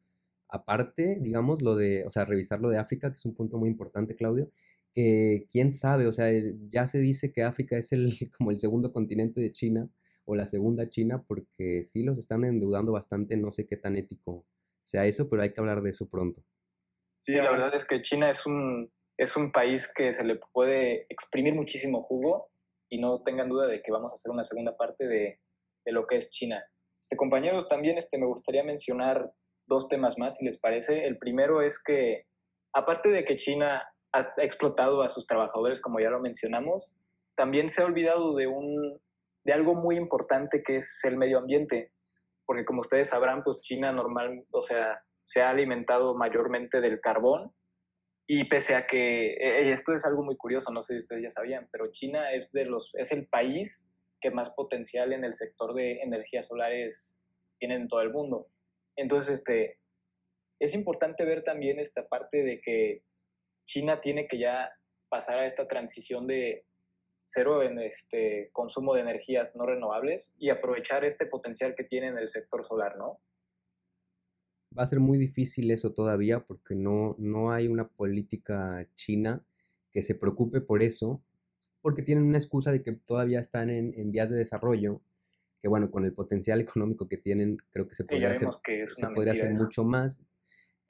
aparte, 0.50 1.20
digamos, 1.22 1.62
lo 1.62 1.76
de, 1.76 2.06
o 2.06 2.10
sea, 2.10 2.26
revisar 2.26 2.60
lo 2.60 2.70
de 2.70 2.80
África, 2.80 3.12
que 3.12 3.18
es 3.18 3.26
un 3.26 3.36
punto 3.36 3.58
muy 3.58 3.70
importante, 3.70 4.16
Claudio, 4.16 4.50
que 4.94 5.48
quién 5.52 5.72
sabe, 5.72 6.08
o 6.08 6.14
sea, 6.14 6.28
ya 6.70 6.88
se 6.88 6.98
dice 7.00 7.32
que 7.32 7.44
África 7.44 7.78
es 7.78 7.92
el, 7.92 8.10
como 8.38 8.50
el 8.52 8.60
segundo 8.60 8.92
continente 8.92 9.40
de 9.42 9.52
China, 9.52 9.90
o 10.26 10.36
la 10.36 10.48
segunda 10.48 10.90
China, 10.90 11.24
porque 11.28 11.86
sí 11.86 12.02
los 12.02 12.18
están 12.18 12.44
endeudando 12.46 12.92
bastante, 12.92 13.38
no 13.38 13.52
sé 13.52 13.68
qué 13.68 13.78
tan 13.78 13.96
ético 13.96 14.44
sea 14.82 15.06
eso, 15.06 15.30
pero 15.30 15.44
hay 15.44 15.54
que 15.54 15.62
hablar 15.62 15.84
de 15.84 15.92
eso 15.92 16.10
pronto. 16.10 16.44
Sí, 17.20 17.34
la 17.36 17.52
verdad 17.52 17.76
es 17.76 17.86
que 17.86 18.02
China 18.02 18.32
es 18.32 18.46
un, 18.46 18.92
es 19.18 19.36
un 19.38 19.52
país 19.52 19.92
que 19.94 20.14
se 20.14 20.24
le 20.24 20.40
puede 20.54 21.06
exprimir 21.10 21.54
muchísimo 21.54 22.04
jugo 22.04 22.50
y 22.90 23.00
no 23.00 23.22
tengan 23.24 23.50
duda 23.50 23.68
de 23.68 23.82
que 23.82 23.92
vamos 23.92 24.12
a 24.12 24.16
hacer 24.16 24.32
una 24.32 24.44
segunda 24.44 24.76
parte 24.76 25.08
de, 25.08 25.40
de 25.86 25.92
lo 25.92 26.06
que 26.06 26.18
es 26.18 26.30
China. 26.32 26.64
Este, 27.02 27.16
compañeros, 27.16 27.70
también 27.70 27.98
este, 27.98 28.18
me 28.18 28.26
gustaría 28.26 28.64
mencionar 28.64 29.32
dos 29.68 29.88
temas 29.88 30.18
más, 30.18 30.38
si 30.38 30.46
les 30.46 30.60
parece. 30.60 31.06
El 31.06 31.18
primero 31.18 31.62
es 31.62 31.82
que, 31.82 32.26
aparte 32.74 33.10
de 33.10 33.24
que 33.24 33.38
China 33.38 33.84
ha 34.12 34.34
explotado 34.38 35.02
a 35.02 35.10
sus 35.10 35.28
trabajadores, 35.28 35.82
como 35.82 36.00
ya 36.00 36.10
lo 36.10 36.20
mencionamos, 36.20 36.98
también 37.36 37.70
se 37.70 37.82
ha 37.82 37.86
olvidado 37.86 38.36
de, 38.36 38.48
un, 38.48 39.00
de 39.44 39.54
algo 39.54 39.76
muy 39.76 39.98
importante 39.98 40.64
que 40.64 40.78
es 40.78 41.02
el 41.04 41.18
medio 41.18 41.38
ambiente, 41.38 41.92
porque 42.46 42.66
como 42.66 42.82
ustedes 42.82 43.10
sabrán, 43.10 43.44
pues 43.44 43.62
China 43.62 43.92
normal, 43.92 44.46
o 44.52 44.62
sea, 44.62 45.02
se 45.26 45.42
ha 45.42 45.50
alimentado 45.50 46.16
mayormente 46.16 46.82
del 46.82 47.02
carbón 47.02 47.52
y 48.28 48.46
pese 48.46 48.76
a 48.76 48.86
que 48.86 49.34
e, 49.34 49.72
esto 49.72 49.94
es 49.94 50.06
algo 50.06 50.24
muy 50.24 50.36
curioso, 50.36 50.72
no 50.72 50.82
sé 50.82 50.94
si 50.94 51.00
ustedes 51.00 51.24
ya 51.24 51.30
sabían, 51.30 51.68
pero 51.72 51.92
China 51.92 52.34
es 52.34 52.52
de 52.52 52.66
los 52.66 52.94
es 52.96 53.12
el 53.12 53.28
país 53.28 53.92
que 54.20 54.32
más 54.32 54.50
potencial 54.52 55.14
en 55.14 55.24
el 55.24 55.34
sector 55.34 55.74
de 55.74 56.02
energías 56.02 56.48
solares 56.48 57.24
tiene 57.60 57.76
en 57.76 57.88
todo 57.88 58.02
el 58.02 58.12
mundo. 58.12 58.48
Entonces, 58.96 59.40
este 59.40 59.80
es 60.60 60.74
importante 60.74 61.26
ver 61.26 61.44
también 61.44 61.80
esta 61.80 62.08
parte 62.08 62.44
de 62.44 62.62
que 62.62 63.04
China 63.68 64.02
tiene 64.02 64.28
que 64.28 64.40
ya 64.40 64.72
pasar 65.10 65.40
a 65.40 65.46
esta 65.46 65.68
transición 65.68 66.28
de 66.28 66.66
cero 67.24 67.64
en 67.64 67.80
este 67.80 68.50
consumo 68.54 68.94
de 68.94 69.02
energías 69.02 69.56
no 69.56 69.66
renovables 69.66 70.36
y 70.38 70.50
aprovechar 70.50 71.04
este 71.04 71.26
potencial 71.26 71.76
que 71.76 71.84
tiene 71.84 72.08
en 72.08 72.18
el 72.18 72.30
sector 72.30 72.64
solar, 72.66 72.98
¿no? 72.98 73.20
Va 74.78 74.84
a 74.84 74.88
ser 74.88 75.00
muy 75.00 75.18
difícil 75.18 75.72
eso 75.72 75.94
todavía 75.94 76.42
porque 76.42 76.76
no, 76.76 77.16
no 77.18 77.52
hay 77.52 77.68
una 77.68 77.88
política 77.88 78.88
china 78.96 79.44
que 79.92 80.04
se 80.04 80.16
preocupe 80.16 80.60
por 80.60 80.84
eso, 80.84 81.24
porque 81.82 82.02
tienen 82.02 82.26
una 82.26 82.38
excusa 82.38 82.72
de 82.72 82.84
que 82.84 82.92
todavía 82.92 83.40
están 83.40 83.70
en, 83.70 84.12
vías 84.12 84.30
de 84.30 84.36
desarrollo, 84.36 85.02
que 85.62 85.70
bueno, 85.70 85.90
con 85.90 86.04
el 86.04 86.14
potencial 86.14 86.60
económico 86.62 87.08
que 87.08 87.18
tienen, 87.18 87.58
creo 87.72 87.88
que 87.88 87.96
se 87.96 88.04
podría 88.04 88.32
hacer, 88.32 88.50
se 88.94 89.08
podría 89.08 89.34
hacer 89.34 89.54
mucho 89.54 89.86
más. 89.86 90.22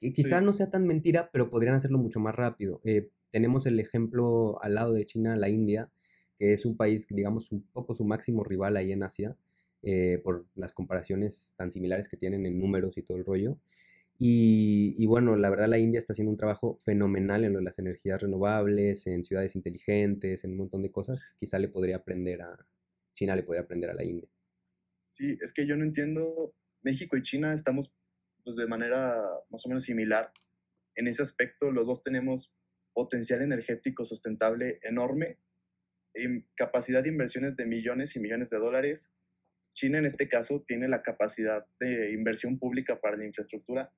Y 0.00 0.12
quizá 0.12 0.40
no 0.40 0.52
sea 0.52 0.70
tan 0.70 0.86
mentira, 0.86 1.30
pero 1.32 1.50
podrían 1.50 1.74
hacerlo 1.74 1.98
mucho 1.98 2.20
más 2.20 2.34
rápido. 2.34 2.80
Eh, 2.84 3.10
tenemos 3.30 3.66
el 3.66 3.78
ejemplo 3.78 4.62
al 4.62 4.74
lado 4.74 4.92
de 4.92 5.06
China, 5.06 5.36
la 5.36 5.48
India, 5.48 5.90
que 6.38 6.52
es 6.52 6.66
un 6.66 6.76
país, 6.76 7.06
digamos, 7.08 7.52
un 7.52 7.62
poco 7.72 7.94
su 7.94 8.04
máximo 8.04 8.44
rival 8.44 8.76
ahí 8.76 8.92
en 8.92 9.02
Asia, 9.02 9.36
eh, 9.88 10.18
por 10.18 10.46
las 10.56 10.72
comparaciones 10.72 11.54
tan 11.56 11.70
similares 11.70 12.08
que 12.08 12.16
tienen 12.16 12.44
en 12.44 12.58
números 12.58 12.98
y 12.98 13.02
todo 13.02 13.16
el 13.16 13.24
rollo. 13.24 13.56
Y, 14.18 15.06
bueno, 15.06 15.36
la 15.36 15.48
verdad 15.48 15.68
la 15.68 15.78
India 15.78 15.98
está 15.98 16.12
haciendo 16.12 16.32
un 16.32 16.38
trabajo 16.38 16.78
fenomenal 16.80 17.44
en 17.44 17.52
lo 17.52 17.58
de 17.60 17.66
las 17.66 17.78
energías 17.78 18.20
renovables, 18.20 19.06
en 19.06 19.22
ciudades 19.22 19.54
inteligentes, 19.56 20.42
en 20.42 20.52
un 20.52 20.56
montón 20.56 20.82
de 20.82 20.90
cosas. 20.90 21.36
Quizá 21.38 21.58
le 21.58 21.68
podría 21.68 21.96
aprender 21.96 22.42
a, 22.42 22.66
China 23.14 23.36
le 23.36 23.42
podría 23.42 23.62
aprender 23.62 23.90
a 23.90 23.94
la 23.94 24.04
India. 24.04 24.28
Sí, 25.08 25.38
es 25.40 25.52
que 25.52 25.66
yo 25.66 25.76
no 25.76 25.84
entiendo, 25.84 26.54
México 26.82 27.16
y 27.16 27.22
China 27.22 27.54
estamos 27.54 27.92
pues, 28.42 28.56
de 28.56 28.66
manera 28.66 29.22
más 29.50 29.64
o 29.66 29.68
menos 29.68 29.84
similar. 29.84 30.32
En 30.94 31.08
ese 31.08 31.22
aspecto, 31.22 31.70
los 31.70 31.86
dos 31.86 32.02
tenemos 32.02 32.52
potencial 32.92 33.42
energético 33.42 34.04
sustentable 34.04 34.80
enorme 34.82 35.38
capacidad 36.54 37.02
de 37.02 37.10
inversiones 37.10 37.56
de 37.56 37.66
millones 37.66 38.16
y 38.16 38.20
millones 38.20 38.50
de 38.50 38.58
dólares. 38.58 39.12
China 39.76 39.98
en 39.98 40.06
este 40.06 40.26
caso 40.28 40.64
tiene 40.66 40.88
la 40.88 41.02
capacidad 41.02 41.66
de 41.78 42.12
inversión 42.12 42.58
pública 42.58 42.98
para 42.98 43.16
la 43.16 43.26
infraestructura 43.26 43.92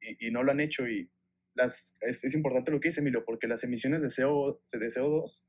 y, 0.00 0.30
no 0.30 0.42
lo 0.42 0.52
han 0.52 0.60
hecho. 0.60 0.88
Y 0.88 1.10
es, 1.54 2.34
importante 2.34 2.72
lo 2.72 2.80
que 2.80 2.88
dice 2.88 3.02
Emilio, 3.02 3.24
porque 3.26 3.46
las 3.46 3.62
emisiones 3.62 4.00
de, 4.00 4.08
CO, 4.08 4.62
de 4.72 4.86
CO2 4.88 5.44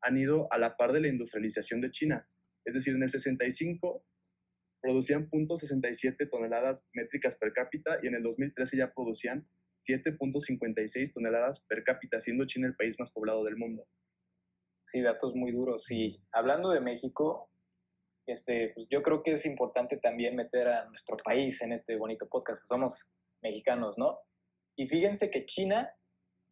han 0.00 0.16
ido 0.16 0.50
a 0.50 0.58
la 0.58 0.76
par 0.76 0.92
de 0.92 1.00
la 1.00 1.08
industrialización 1.08 1.82
de 1.82 1.90
China. 1.90 2.26
Es 2.64 2.74
decir, 2.74 2.94
en 2.94 3.02
el 3.02 3.10
65 3.10 4.02
producían 4.80 5.28
0.67 5.28 6.30
toneladas 6.30 6.88
métricas 6.94 7.36
per 7.36 7.52
cápita 7.52 7.98
y 8.02 8.06
en 8.06 8.14
el 8.14 8.22
2013 8.22 8.78
ya 8.78 8.94
producían 8.94 9.46
7.56 9.86 11.12
toneladas 11.12 11.66
per 11.68 11.84
cápita, 11.84 12.20
siendo 12.22 12.46
China 12.46 12.66
el 12.66 12.76
país 12.76 12.96
más 12.98 13.12
poblado 13.12 13.44
del 13.44 13.56
mundo. 13.56 13.86
Sí, 14.84 15.02
datos 15.02 15.34
muy 15.34 15.52
duros. 15.52 15.90
Y 15.90 16.22
hablando 16.32 16.70
de 16.70 16.80
México, 16.80 17.50
este, 18.28 18.72
pues 18.74 18.88
yo 18.90 19.02
creo 19.02 19.22
que 19.22 19.32
es 19.32 19.46
importante 19.46 19.96
también 19.96 20.36
meter 20.36 20.68
a 20.68 20.84
nuestro 20.84 21.16
país 21.16 21.62
en 21.62 21.72
este 21.72 21.96
bonito 21.96 22.28
podcast. 22.28 22.60
Pues 22.60 22.68
somos 22.68 23.10
mexicanos, 23.42 23.96
¿no? 23.96 24.18
Y 24.76 24.86
fíjense 24.86 25.30
que 25.30 25.46
China 25.46 25.90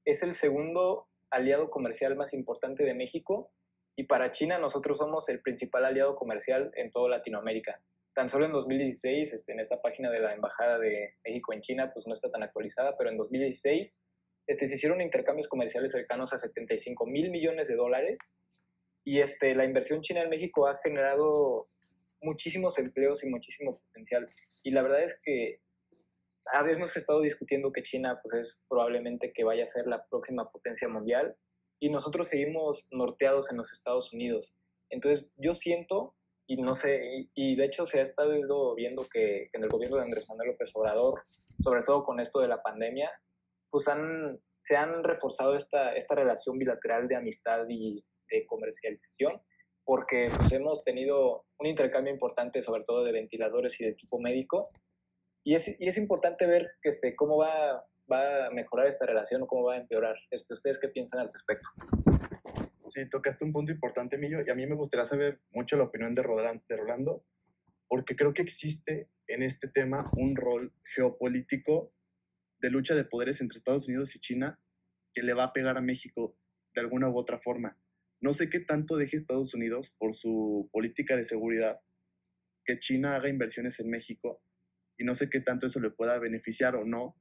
es 0.04 0.22
el 0.22 0.32
segundo 0.32 1.06
aliado 1.30 1.70
comercial 1.70 2.16
más 2.16 2.32
importante 2.32 2.82
de 2.84 2.94
México 2.94 3.50
y 3.94 4.04
para 4.04 4.32
China 4.32 4.58
nosotros 4.58 4.98
somos 4.98 5.28
el 5.28 5.42
principal 5.42 5.84
aliado 5.84 6.16
comercial 6.16 6.70
en 6.76 6.90
toda 6.90 7.10
Latinoamérica. 7.10 7.80
Tan 8.14 8.30
solo 8.30 8.46
en 8.46 8.52
2016, 8.52 9.34
este, 9.34 9.52
en 9.52 9.60
esta 9.60 9.82
página 9.82 10.10
de 10.10 10.20
la 10.20 10.32
Embajada 10.32 10.78
de 10.78 11.14
México 11.24 11.52
en 11.52 11.60
China, 11.60 11.90
pues 11.92 12.06
no 12.06 12.14
está 12.14 12.30
tan 12.30 12.42
actualizada, 12.42 12.96
pero 12.96 13.10
en 13.10 13.18
2016 13.18 14.08
este, 14.46 14.66
se 14.66 14.76
hicieron 14.76 15.02
intercambios 15.02 15.48
comerciales 15.48 15.92
cercanos 15.92 16.32
a 16.32 16.38
75 16.38 17.04
mil 17.04 17.30
millones 17.30 17.68
de 17.68 17.76
dólares 17.76 18.38
y 19.06 19.20
este, 19.20 19.54
la 19.54 19.64
inversión 19.64 20.00
china 20.02 20.22
en 20.22 20.30
México 20.30 20.66
ha 20.66 20.78
generado 20.82 21.68
muchísimos 22.20 22.76
empleos 22.78 23.22
y 23.22 23.28
muchísimo 23.28 23.78
potencial. 23.78 24.28
Y 24.64 24.72
la 24.72 24.82
verdad 24.82 25.04
es 25.04 25.16
que 25.22 25.60
habíamos 26.52 26.96
estado 26.96 27.20
discutiendo 27.20 27.72
que 27.72 27.84
China 27.84 28.18
pues, 28.20 28.34
es 28.34 28.60
probablemente 28.68 29.32
que 29.32 29.44
vaya 29.44 29.62
a 29.62 29.66
ser 29.66 29.86
la 29.86 30.04
próxima 30.08 30.50
potencia 30.50 30.88
mundial 30.88 31.36
y 31.78 31.88
nosotros 31.88 32.28
seguimos 32.28 32.88
norteados 32.90 33.48
en 33.52 33.58
los 33.58 33.72
Estados 33.72 34.12
Unidos. 34.12 34.56
Entonces 34.90 35.36
yo 35.38 35.54
siento, 35.54 36.16
y 36.48 36.56
no 36.56 36.74
sé, 36.74 37.28
y, 37.32 37.54
de 37.54 37.64
hecho 37.64 37.86
se 37.86 38.00
ha 38.00 38.02
estado 38.02 38.32
viendo 38.74 39.06
que, 39.12 39.48
que 39.52 39.58
en 39.58 39.62
el 39.62 39.70
gobierno 39.70 39.98
de 39.98 40.02
Andrés 40.02 40.28
Manuel 40.28 40.50
López 40.50 40.72
Obrador, 40.74 41.22
sobre 41.60 41.84
todo 41.84 42.02
con 42.02 42.18
esto 42.18 42.40
de 42.40 42.48
la 42.48 42.60
pandemia, 42.60 43.12
pues 43.70 43.86
han, 43.86 44.40
se 44.62 44.76
han 44.76 45.04
reforzado 45.04 45.54
esta, 45.54 45.94
esta 45.94 46.16
relación 46.16 46.58
bilateral 46.58 47.06
de 47.06 47.14
amistad 47.14 47.68
y 47.68 48.04
de 48.30 48.46
comercialización, 48.46 49.40
porque 49.84 50.28
pues, 50.36 50.52
hemos 50.52 50.84
tenido 50.84 51.44
un 51.58 51.66
intercambio 51.66 52.12
importante, 52.12 52.62
sobre 52.62 52.84
todo 52.84 53.04
de 53.04 53.12
ventiladores 53.12 53.80
y 53.80 53.84
de 53.84 53.90
equipo 53.90 54.18
médico, 54.20 54.70
y 55.44 55.54
es, 55.54 55.80
y 55.80 55.86
es 55.86 55.96
importante 55.96 56.46
ver 56.46 56.72
que 56.82 56.88
este, 56.88 57.14
cómo 57.14 57.36
va, 57.36 57.84
va 58.10 58.46
a 58.46 58.50
mejorar 58.50 58.88
esta 58.88 59.06
relación 59.06 59.42
o 59.42 59.46
cómo 59.46 59.64
va 59.64 59.74
a 59.74 59.78
empeorar. 59.78 60.16
Este, 60.30 60.54
¿Ustedes 60.54 60.78
qué 60.80 60.88
piensan 60.88 61.20
al 61.20 61.32
respecto? 61.32 61.68
Sí, 62.88 63.08
tocaste 63.08 63.44
un 63.44 63.52
punto 63.52 63.72
importante, 63.72 64.16
Emilio, 64.16 64.42
y 64.44 64.50
a 64.50 64.54
mí 64.54 64.66
me 64.66 64.74
gustaría 64.74 65.04
saber 65.04 65.40
mucho 65.50 65.76
la 65.76 65.84
opinión 65.84 66.14
de 66.14 66.22
Rolando, 66.22 67.24
porque 67.88 68.16
creo 68.16 68.34
que 68.34 68.42
existe 68.42 69.08
en 69.28 69.42
este 69.42 69.68
tema 69.68 70.10
un 70.16 70.36
rol 70.36 70.72
geopolítico 70.94 71.92
de 72.58 72.70
lucha 72.70 72.94
de 72.94 73.04
poderes 73.04 73.40
entre 73.40 73.58
Estados 73.58 73.88
Unidos 73.88 74.14
y 74.16 74.20
China 74.20 74.60
que 75.14 75.22
le 75.22 75.34
va 75.34 75.44
a 75.44 75.52
pegar 75.52 75.76
a 75.76 75.80
México 75.80 76.36
de 76.74 76.80
alguna 76.80 77.08
u 77.08 77.16
otra 77.16 77.38
forma. 77.38 77.78
No 78.20 78.34
sé 78.34 78.48
qué 78.50 78.60
tanto 78.60 78.96
deje 78.96 79.16
Estados 79.16 79.54
Unidos 79.54 79.94
por 79.98 80.14
su 80.14 80.68
política 80.72 81.16
de 81.16 81.24
seguridad 81.24 81.80
que 82.64 82.78
China 82.78 83.16
haga 83.16 83.28
inversiones 83.28 83.78
en 83.80 83.90
México 83.90 84.42
y 84.98 85.04
no 85.04 85.14
sé 85.14 85.28
qué 85.30 85.40
tanto 85.40 85.66
eso 85.66 85.80
le 85.80 85.90
pueda 85.90 86.18
beneficiar 86.18 86.74
o 86.76 86.84
no 86.84 87.16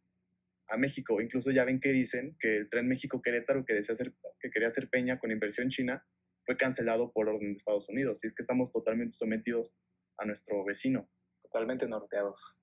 a 0.68 0.78
México. 0.78 1.22
Incluso 1.22 1.52
ya 1.52 1.66
ven 1.66 1.80
que 1.80 1.92
dicen 1.92 2.36
que 2.40 2.58
el 2.58 2.70
tren 2.70 2.88
México-Querétaro 2.88 3.66
que, 3.66 3.74
desea 3.74 3.94
hacer, 3.94 4.14
que 4.40 4.50
quería 4.50 4.70
hacer 4.70 4.90
Peña 4.90 5.20
con 5.20 5.32
inversión 5.32 5.70
china 5.70 6.06
fue 6.46 6.58
cancelado 6.58 7.12
por 7.12 7.28
orden 7.28 7.54
de 7.54 7.58
Estados 7.58 7.90
Unidos. 7.90 8.24
Y 8.24 8.28
es 8.28 8.34
que 8.34 8.44
estamos 8.44 8.72
totalmente 8.72 9.16
sometidos 9.16 9.74
a 10.18 10.26
nuestro 10.26 10.64
vecino. 10.64 11.10
Totalmente 11.42 11.88
norteados. 11.88 12.60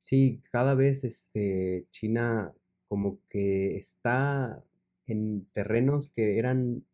Sí, 0.00 0.42
cada 0.50 0.74
vez 0.74 1.04
este, 1.04 1.86
China 1.90 2.54
como 2.88 3.20
que 3.28 3.76
está 3.76 4.62
en 5.06 5.46
terrenos 5.52 6.10
que 6.10 6.38
eran 6.38 6.86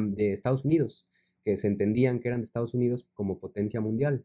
de 0.00 0.32
Estados 0.32 0.64
Unidos, 0.64 1.06
que 1.44 1.56
se 1.56 1.66
entendían 1.66 2.20
que 2.20 2.28
eran 2.28 2.40
de 2.40 2.46
Estados 2.46 2.74
Unidos 2.74 3.06
como 3.14 3.38
potencia 3.38 3.80
mundial. 3.80 4.24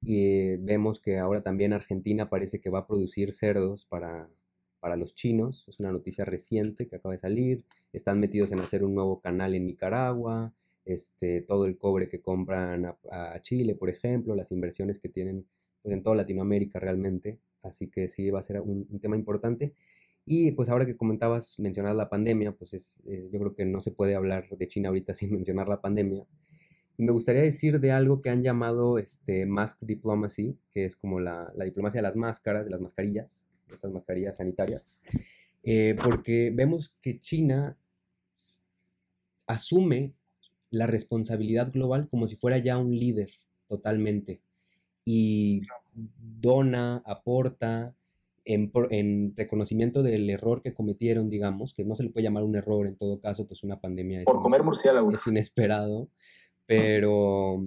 Y 0.00 0.56
vemos 0.56 1.00
que 1.00 1.18
ahora 1.18 1.42
también 1.42 1.72
Argentina 1.72 2.28
parece 2.28 2.60
que 2.60 2.70
va 2.70 2.80
a 2.80 2.86
producir 2.86 3.32
cerdos 3.32 3.86
para, 3.86 4.28
para 4.80 4.96
los 4.96 5.14
chinos. 5.14 5.66
Es 5.68 5.78
una 5.80 5.92
noticia 5.92 6.24
reciente 6.24 6.88
que 6.88 6.96
acaba 6.96 7.14
de 7.14 7.20
salir. 7.20 7.64
Están 7.92 8.18
metidos 8.18 8.50
en 8.52 8.58
hacer 8.60 8.84
un 8.84 8.94
nuevo 8.94 9.20
canal 9.20 9.54
en 9.54 9.66
Nicaragua. 9.66 10.52
Este, 10.84 11.42
todo 11.42 11.66
el 11.66 11.78
cobre 11.78 12.08
que 12.08 12.20
compran 12.20 12.86
a, 12.86 12.96
a 13.10 13.40
Chile, 13.40 13.76
por 13.76 13.88
ejemplo, 13.88 14.34
las 14.34 14.50
inversiones 14.50 14.98
que 14.98 15.08
tienen 15.08 15.46
pues, 15.82 15.94
en 15.94 16.02
toda 16.02 16.16
Latinoamérica 16.16 16.80
realmente. 16.80 17.38
Así 17.62 17.88
que 17.88 18.08
sí 18.08 18.30
va 18.30 18.40
a 18.40 18.42
ser 18.42 18.60
un, 18.60 18.86
tema 19.00 19.16
importante. 19.16 19.74
Y 20.24 20.52
pues 20.52 20.68
ahora 20.68 20.86
que 20.86 20.96
comentabas, 20.96 21.58
mencionar 21.58 21.94
la 21.94 22.08
pandemia, 22.08 22.52
pues 22.52 22.74
es, 22.74 23.02
yo 23.04 23.38
creo 23.38 23.54
que 23.54 23.64
no 23.64 23.80
se 23.80 23.90
puede 23.90 24.14
hablar 24.14 24.48
de 24.50 24.68
China 24.68 24.88
ahorita 24.88 25.14
sin 25.14 25.32
mencionar 25.32 25.68
la 25.68 25.80
pandemia. 25.80 26.24
Y 26.98 27.04
me 27.04 27.12
gustaría 27.12 27.42
decir 27.42 27.80
de 27.80 27.92
algo 27.92 28.20
que 28.20 28.30
han 28.30 28.42
llamado 28.42 28.98
este, 28.98 29.46
mask 29.46 29.82
diplomacy, 29.82 30.58
que 30.70 30.84
es 30.84 30.96
como 30.96 31.20
la, 31.20 31.52
la 31.56 31.64
diplomacia 31.64 31.98
de 31.98 32.02
las 32.02 32.16
máscaras, 32.16 32.64
de 32.64 32.70
las 32.70 32.80
mascarillas, 32.80 33.48
estas 33.72 33.90
mascarillas 33.90 34.36
sanitarias, 34.36 34.82
eh, 35.62 35.96
porque 36.02 36.52
vemos 36.54 36.96
que 37.00 37.18
China 37.18 37.78
asume 39.46 40.12
la 40.70 40.86
responsabilidad 40.86 41.72
global 41.72 42.08
como 42.08 42.26
si 42.26 42.36
fuera 42.36 42.58
ya 42.58 42.78
un 42.78 42.96
líder 42.96 43.30
totalmente 43.68 44.40
y 45.04 45.60
dona, 45.94 47.02
aporta 47.04 47.94
en, 48.44 49.36
reconocimiento 49.36 50.02
del 50.02 50.28
error 50.30 50.62
que 50.62 50.74
cometieron, 50.74 51.30
digamos, 51.30 51.74
que 51.74 51.84
no 51.84 51.94
se 51.94 52.02
le 52.02 52.10
puede 52.10 52.24
llamar 52.24 52.44
un 52.44 52.56
error 52.56 52.86
en 52.86 52.96
todo 52.96 53.20
caso, 53.20 53.46
pues 53.46 53.62
una 53.62 53.80
pandemia 53.80 54.20
es, 54.20 54.24
Por 54.24 54.40
comer 54.40 54.62
murciélagos. 54.62 55.14
es 55.14 55.26
inesperado, 55.26 56.08
pero, 56.66 57.66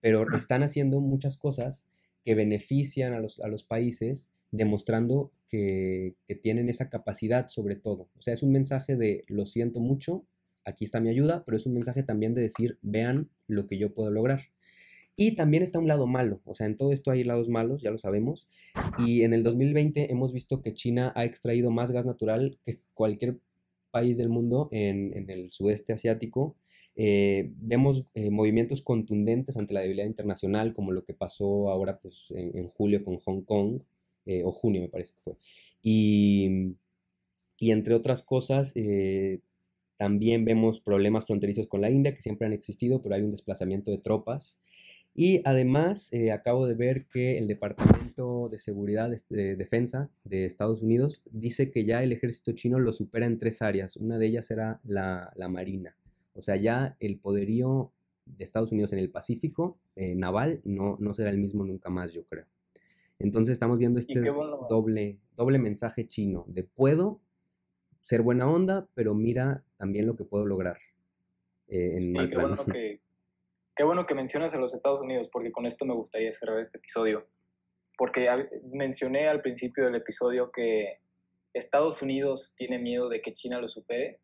pero 0.00 0.26
están 0.36 0.62
haciendo 0.62 1.00
muchas 1.00 1.38
cosas 1.38 1.88
que 2.24 2.34
benefician 2.34 3.12
a 3.12 3.20
los, 3.20 3.40
a 3.40 3.48
los 3.48 3.64
países, 3.64 4.32
demostrando 4.50 5.30
que, 5.48 6.14
que 6.26 6.34
tienen 6.34 6.68
esa 6.68 6.88
capacidad 6.88 7.48
sobre 7.48 7.76
todo. 7.76 8.08
O 8.18 8.22
sea, 8.22 8.34
es 8.34 8.42
un 8.42 8.52
mensaje 8.52 8.96
de 8.96 9.24
lo 9.28 9.46
siento 9.46 9.80
mucho, 9.80 10.24
aquí 10.64 10.84
está 10.84 11.00
mi 11.00 11.08
ayuda, 11.08 11.44
pero 11.44 11.56
es 11.56 11.66
un 11.66 11.74
mensaje 11.74 12.02
también 12.02 12.34
de 12.34 12.42
decir, 12.42 12.78
vean 12.82 13.30
lo 13.46 13.66
que 13.66 13.78
yo 13.78 13.94
puedo 13.94 14.10
lograr. 14.10 14.42
Y 15.18 15.34
también 15.34 15.62
está 15.62 15.78
un 15.78 15.88
lado 15.88 16.06
malo, 16.06 16.40
o 16.44 16.54
sea, 16.54 16.66
en 16.66 16.76
todo 16.76 16.92
esto 16.92 17.10
hay 17.10 17.24
lados 17.24 17.48
malos, 17.48 17.80
ya 17.80 17.90
lo 17.90 17.96
sabemos. 17.96 18.48
Y 18.98 19.22
en 19.22 19.32
el 19.32 19.42
2020 19.42 20.12
hemos 20.12 20.34
visto 20.34 20.60
que 20.60 20.74
China 20.74 21.12
ha 21.16 21.24
extraído 21.24 21.70
más 21.70 21.90
gas 21.90 22.04
natural 22.04 22.58
que 22.66 22.78
cualquier 22.92 23.38
país 23.90 24.18
del 24.18 24.28
mundo 24.28 24.68
en, 24.72 25.30
el 25.30 25.50
sudeste 25.50 25.94
asiático. 25.94 26.54
Eh, 26.96 27.50
vemos 27.56 28.06
eh, 28.12 28.30
movimientos 28.30 28.82
contundentes 28.82 29.56
ante 29.56 29.72
la 29.72 29.80
debilidad 29.80 30.06
internacional, 30.06 30.74
como 30.74 30.92
lo 30.92 31.02
que 31.04 31.14
pasó 31.14 31.70
ahora 31.70 31.98
pues, 31.98 32.26
en, 32.30 32.68
julio 32.68 33.02
con 33.02 33.16
Hong 33.16 33.40
Kong, 33.40 33.80
eh, 34.26 34.42
o 34.44 34.52
junio 34.52 34.82
me 34.82 34.88
parece 34.88 35.14
que 35.14 35.20
fue. 35.24 35.36
Y, 35.82 36.74
y 37.58 37.70
entre 37.70 37.94
otras 37.94 38.22
cosas, 38.22 38.74
también 39.96 40.44
vemos 40.44 40.80
problemas 40.80 41.24
fronterizos 41.24 41.68
con 41.68 41.80
la 41.80 41.90
India, 41.90 42.14
que 42.14 42.20
siempre 42.20 42.46
han 42.46 42.52
existido, 42.52 43.02
pero 43.02 43.14
hay 43.14 43.22
un 43.22 43.30
desplazamiento 43.30 43.90
de 43.90 43.98
tropas. 43.98 44.60
Y 45.18 45.40
además, 45.46 46.12
eh, 46.12 46.30
acabo 46.30 46.66
de 46.66 46.74
ver 46.74 47.06
que 47.06 47.38
el 47.38 47.46
Departamento 47.46 48.50
de 48.50 48.58
Seguridad 48.58 49.10
de 49.30 49.56
Defensa 49.56 50.10
de 50.24 50.44
Estados 50.44 50.82
Unidos 50.82 51.22
dice 51.30 51.70
que 51.70 51.86
ya 51.86 52.02
el 52.02 52.12
ejército 52.12 52.52
chino 52.52 52.78
lo 52.78 52.92
supera 52.92 53.24
en 53.24 53.38
tres 53.38 53.62
áreas. 53.62 53.96
Una 53.96 54.18
de 54.18 54.26
ellas 54.26 54.50
era 54.50 54.78
la, 54.84 55.32
Marina. 55.48 55.96
O 56.34 56.42
sea, 56.42 56.56
ya 56.56 56.98
el 57.00 57.18
poderío 57.18 57.92
de 58.26 58.44
Estados 58.44 58.72
Unidos 58.72 58.92
en 58.92 58.98
el 58.98 59.08
Pacífico 59.08 59.78
eh, 59.94 60.14
naval 60.14 60.60
no, 60.64 60.96
no 60.98 61.14
será 61.14 61.30
el 61.30 61.38
mismo 61.38 61.64
nunca 61.64 61.88
más, 61.88 62.12
yo 62.12 62.26
creo. 62.26 62.44
Entonces 63.18 63.54
estamos 63.54 63.78
viendo 63.78 63.98
este 63.98 64.20
doble, 64.68 65.18
doble 65.34 65.58
mensaje 65.58 66.06
chino 66.06 66.44
de 66.46 66.62
puedo 66.62 67.22
ser 68.02 68.20
buena 68.20 68.50
onda, 68.50 68.86
pero 68.92 69.14
mira 69.14 69.64
también 69.78 70.06
lo 70.06 70.14
que 70.14 70.24
puedo 70.24 70.44
lograr. 70.44 70.76
Eh, 71.68 71.94
en 71.94 72.02
sí, 72.02 72.12
qué 72.28 72.36
bueno 72.36 72.56
que, 72.66 73.00
Qué 73.76 73.84
bueno 73.84 74.06
que 74.06 74.14
mencionas 74.14 74.54
a 74.54 74.58
los 74.58 74.72
Estados 74.72 75.02
Unidos, 75.02 75.28
porque 75.30 75.52
con 75.52 75.66
esto 75.66 75.84
me 75.84 75.92
gustaría 75.92 76.32
cerrar 76.32 76.60
este 76.60 76.78
episodio. 76.78 77.26
Porque 77.98 78.26
mencioné 78.72 79.28
al 79.28 79.42
principio 79.42 79.84
del 79.84 79.96
episodio 79.96 80.50
que 80.50 81.00
Estados 81.52 82.00
Unidos 82.00 82.54
tiene 82.56 82.78
miedo 82.78 83.10
de 83.10 83.20
que 83.20 83.34
China 83.34 83.60
lo 83.60 83.68
supere. 83.68 84.18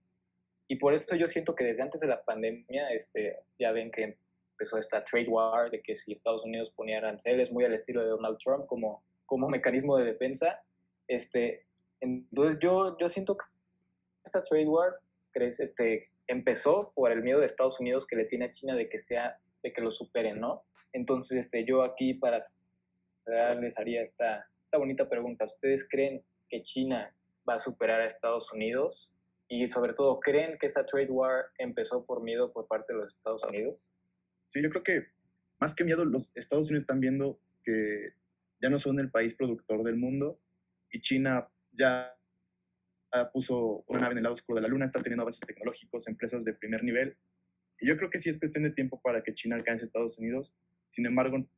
Y 0.69 0.77
por 0.77 0.95
esto 0.95 1.17
yo 1.17 1.27
siento 1.27 1.55
que 1.55 1.65
desde 1.65 1.83
antes 1.83 2.01
de 2.01 2.07
la 2.07 2.25
pandemia, 2.25 2.93
este, 2.93 3.41
ya 3.59 3.73
ven 3.73 3.91
que 3.91 4.17
empezó 4.53 4.79
esta 4.79 5.05
trade 5.05 5.29
war, 5.29 5.71
de 5.71 5.83
que 5.83 5.97
si 5.97 6.13
Estados 6.13 6.45
Unidos 6.47 6.73
ponía 6.75 6.97
aranceles, 6.97 7.53
muy 7.53 7.65
al 7.65 7.75
estilo 7.75 8.03
de 8.03 8.09
Donald 8.09 8.39
Trump, 8.43 8.67
como, 8.67 9.05
como 9.27 9.51
mecanismo 9.51 9.99
de 9.99 10.07
defensa. 10.07 10.63
Este, 11.09 11.67
entonces 12.01 12.59
yo, 12.59 12.97
yo 12.99 13.09
siento 13.11 13.37
que 13.37 13.45
esta 14.25 14.43
trade 14.43 14.67
war 14.67 14.95
este, 15.35 16.11
empezó 16.27 16.93
por 16.95 17.11
el 17.13 17.23
miedo 17.23 17.41
de 17.41 17.47
Estados 17.47 17.81
Unidos 17.81 18.07
que 18.07 18.17
le 18.17 18.25
tiene 18.25 18.47
a 18.47 18.51
China 18.51 18.75
de 18.75 18.89
que 18.89 18.99
sea, 18.99 19.39
de 19.63 19.73
que 19.73 19.81
lo 19.81 19.91
superen, 19.91 20.41
¿no? 20.41 20.65
Entonces, 20.93 21.39
este, 21.39 21.65
yo 21.65 21.83
aquí 21.83 22.15
para 22.15 22.39
les 23.61 23.79
haría 23.79 24.03
esta, 24.03 24.49
esta 24.65 24.79
bonita 24.79 25.09
pregunta. 25.09 25.45
¿Ustedes 25.45 25.89
creen 25.89 26.25
que 26.49 26.63
China 26.63 27.15
va 27.49 27.55
a 27.55 27.59
superar 27.59 28.01
a 28.01 28.07
Estados 28.07 28.53
Unidos? 28.53 29.15
Y 29.49 29.69
sobre 29.69 29.93
todo, 29.93 30.19
¿creen 30.21 30.59
que 30.59 30.67
esta 30.67 30.85
trade 30.87 31.11
war 31.11 31.47
empezó 31.59 32.05
por 32.05 32.23
miedo 32.23 32.53
por 32.53 32.67
parte 32.67 32.93
de 32.93 33.01
los 33.01 33.15
Estados 33.15 33.45
Unidos? 33.45 33.93
Sí, 34.47 34.63
yo 34.63 34.71
creo 34.71 34.83
que 34.83 35.07
más 35.61 35.75
que 35.75 35.85
miedo, 35.85 36.05
los 36.05 36.33
Estados 36.35 36.69
Unidos 36.69 36.83
están 36.83 37.01
viendo 37.01 37.39
que 37.63 38.15
ya 38.61 38.71
no 38.71 38.79
son 38.79 38.99
el 38.99 39.11
país 39.11 39.35
productor 39.35 39.83
del 39.83 39.97
mundo 39.97 40.41
y 40.91 41.01
China 41.01 41.49
ya 41.73 42.17
puso 43.33 43.85
una 43.87 44.01
nave 44.01 44.13
en 44.13 44.19
el 44.19 44.25
lado 44.25 44.35
oscuro 44.35 44.57
de 44.57 44.63
la 44.63 44.69
luna, 44.69 44.87
está 44.87 45.03
teniendo 45.03 45.23
avances 45.23 45.47
tecnológicos, 45.47 46.09
empresas 46.09 46.45
de 46.45 46.55
primer 46.55 46.83
nivel. 46.83 47.17
Y 47.83 47.89
yo 47.89 47.97
creo 47.97 48.11
que 48.11 48.21
sí 48.21 48.31
es 48.31 48.39
cuestión 48.39 48.63
de 48.63 48.71
tiempo 48.71 49.01
para 49.03 49.23
que 49.23 49.35
China 49.35 49.57
alcance 49.57 49.83
a 49.85 49.87
Estados 49.87 50.17
Unidos. 50.17 50.55
Sin 50.89 51.05
embargo, 51.05 51.39
no 51.39 51.49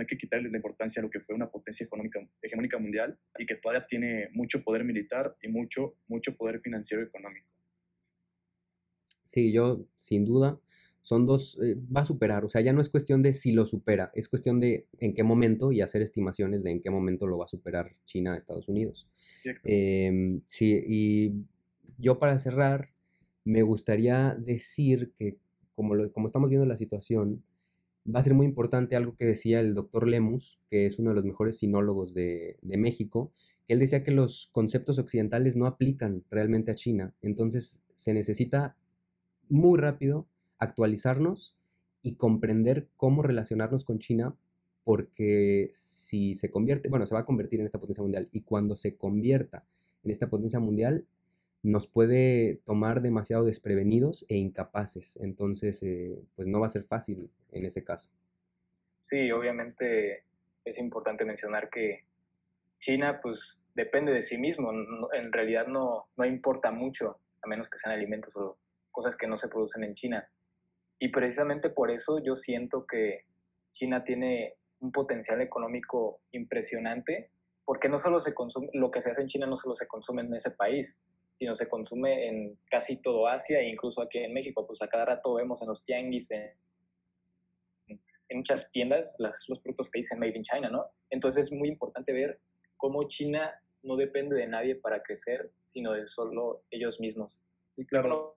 hay 0.00 0.06
que 0.06 0.18
quitarle 0.18 0.50
la 0.50 0.58
importancia 0.58 1.00
a 1.00 1.02
lo 1.02 1.10
que 1.10 1.20
fue 1.20 1.34
una 1.34 1.50
potencia 1.50 1.84
económica 1.84 2.20
hegemónica 2.42 2.78
mundial 2.78 3.18
y 3.38 3.46
que 3.46 3.56
todavía 3.56 3.86
tiene 3.86 4.28
mucho 4.32 4.62
poder 4.62 4.84
militar 4.84 5.34
y 5.40 5.48
mucho, 5.48 5.96
mucho 6.08 6.36
poder 6.36 6.60
financiero 6.60 7.02
y 7.02 7.06
económico. 7.06 7.48
Sí, 9.24 9.50
yo 9.50 9.86
sin 9.96 10.26
duda 10.26 10.60
son 11.00 11.26
dos, 11.26 11.58
eh, 11.62 11.76
va 11.94 12.00
a 12.00 12.06
superar, 12.06 12.44
o 12.44 12.50
sea, 12.50 12.60
ya 12.62 12.72
no 12.72 12.80
es 12.80 12.88
cuestión 12.88 13.22
de 13.22 13.34
si 13.34 13.52
lo 13.52 13.66
supera, 13.66 14.10
es 14.14 14.28
cuestión 14.28 14.58
de 14.58 14.86
en 14.98 15.14
qué 15.14 15.22
momento 15.22 15.70
y 15.70 15.82
hacer 15.82 16.00
estimaciones 16.00 16.62
de 16.62 16.70
en 16.70 16.80
qué 16.80 16.90
momento 16.90 17.26
lo 17.26 17.36
va 17.36 17.44
a 17.44 17.48
superar 17.48 17.94
China 18.06 18.32
a 18.34 18.36
Estados 18.38 18.68
Unidos. 18.68 19.08
Em, 19.64 20.40
sí, 20.46 20.82
y 20.86 21.44
yo 21.98 22.18
para 22.18 22.38
cerrar, 22.38 22.93
me 23.44 23.62
gustaría 23.62 24.34
decir 24.34 25.12
que 25.16 25.38
como, 25.74 25.94
lo, 25.94 26.12
como 26.12 26.26
estamos 26.26 26.48
viendo 26.48 26.66
la 26.66 26.76
situación, 26.76 27.44
va 28.06 28.20
a 28.20 28.22
ser 28.22 28.34
muy 28.34 28.46
importante 28.46 28.96
algo 28.96 29.16
que 29.16 29.26
decía 29.26 29.60
el 29.60 29.74
doctor 29.74 30.06
Lemus, 30.06 30.58
que 30.70 30.86
es 30.86 30.98
uno 30.98 31.10
de 31.10 31.16
los 31.16 31.24
mejores 31.24 31.58
sinólogos 31.58 32.14
de, 32.14 32.58
de 32.62 32.76
México, 32.76 33.32
él 33.66 33.78
decía 33.78 34.04
que 34.04 34.10
los 34.10 34.48
conceptos 34.52 34.98
occidentales 34.98 35.56
no 35.56 35.66
aplican 35.66 36.24
realmente 36.30 36.70
a 36.70 36.74
China, 36.74 37.14
entonces 37.22 37.82
se 37.94 38.12
necesita 38.12 38.76
muy 39.48 39.78
rápido 39.78 40.26
actualizarnos 40.58 41.56
y 42.02 42.16
comprender 42.16 42.88
cómo 42.96 43.22
relacionarnos 43.22 43.84
con 43.84 43.98
China, 43.98 44.36
porque 44.84 45.70
si 45.72 46.36
se 46.36 46.50
convierte, 46.50 46.90
bueno, 46.90 47.06
se 47.06 47.14
va 47.14 47.20
a 47.20 47.26
convertir 47.26 47.60
en 47.60 47.66
esta 47.66 47.80
potencia 47.80 48.02
mundial 48.02 48.28
y 48.32 48.42
cuando 48.42 48.76
se 48.76 48.96
convierta 48.96 49.64
en 50.02 50.10
esta 50.10 50.28
potencia 50.28 50.60
mundial, 50.60 51.06
nos 51.64 51.88
puede 51.88 52.60
tomar 52.66 53.00
demasiado 53.00 53.44
desprevenidos 53.44 54.26
e 54.28 54.36
incapaces. 54.36 55.16
Entonces, 55.16 55.82
eh, 55.82 56.22
pues 56.36 56.46
no 56.46 56.60
va 56.60 56.66
a 56.66 56.70
ser 56.70 56.82
fácil 56.82 57.30
en 57.52 57.64
ese 57.64 57.82
caso. 57.82 58.10
Sí, 59.00 59.32
obviamente 59.32 60.24
es 60.64 60.78
importante 60.78 61.24
mencionar 61.24 61.70
que 61.70 62.04
China, 62.78 63.18
pues, 63.22 63.62
depende 63.74 64.12
de 64.12 64.20
sí 64.20 64.36
mismo. 64.36 64.72
en 64.72 65.32
realidad 65.32 65.66
no, 65.66 66.06
no 66.16 66.26
importa 66.26 66.70
mucho, 66.70 67.18
a 67.42 67.48
menos 67.48 67.70
que 67.70 67.78
sean 67.78 67.94
alimentos 67.94 68.36
o 68.36 68.58
cosas 68.90 69.16
que 69.16 69.26
no 69.26 69.38
se 69.38 69.48
producen 69.48 69.84
en 69.84 69.94
China. 69.94 70.28
Y 70.98 71.08
precisamente 71.08 71.70
por 71.70 71.90
eso 71.90 72.22
yo 72.22 72.36
siento 72.36 72.86
que 72.86 73.24
China 73.72 74.04
tiene 74.04 74.54
un 74.80 74.92
potencial 74.92 75.40
económico 75.40 76.20
impresionante, 76.32 77.30
porque 77.64 77.88
no 77.88 77.98
solo 77.98 78.20
se 78.20 78.34
consume, 78.34 78.68
lo 78.74 78.90
que 78.90 79.00
se 79.00 79.10
hace 79.10 79.22
en 79.22 79.28
China 79.28 79.46
no 79.46 79.56
solo 79.56 79.74
se 79.74 79.86
consume 79.86 80.20
en 80.20 80.34
ese 80.34 80.50
país, 80.50 81.02
sino 81.36 81.54
se 81.54 81.68
consume 81.68 82.28
en 82.28 82.58
casi 82.70 82.96
todo 82.96 83.26
Asia 83.26 83.60
e 83.60 83.68
incluso 83.68 84.00
aquí 84.00 84.18
en 84.18 84.32
México. 84.32 84.66
Pues 84.66 84.82
a 84.82 84.88
cada 84.88 85.04
rato 85.04 85.34
vemos 85.34 85.60
en 85.62 85.68
los 85.68 85.84
tianguis, 85.84 86.30
en, 86.30 86.52
muchas 88.32 88.70
tiendas, 88.72 89.16
las, 89.20 89.44
los 89.48 89.60
productos 89.60 89.90
que 89.90 90.00
dicen 90.00 90.18
Made 90.18 90.36
in 90.36 90.42
China, 90.42 90.68
¿no? 90.68 90.86
Entonces 91.08 91.46
es 91.46 91.52
muy 91.52 91.68
importante 91.68 92.12
ver 92.12 92.40
cómo 92.76 93.06
China 93.06 93.54
no 93.84 93.96
depende 93.96 94.34
de 94.34 94.48
nadie 94.48 94.74
para 94.74 95.02
crecer, 95.02 95.52
sino 95.64 95.92
de 95.92 96.06
solo 96.06 96.64
ellos 96.70 96.98
mismos. 96.98 97.40
Y 97.76 97.86
claro, 97.86 98.36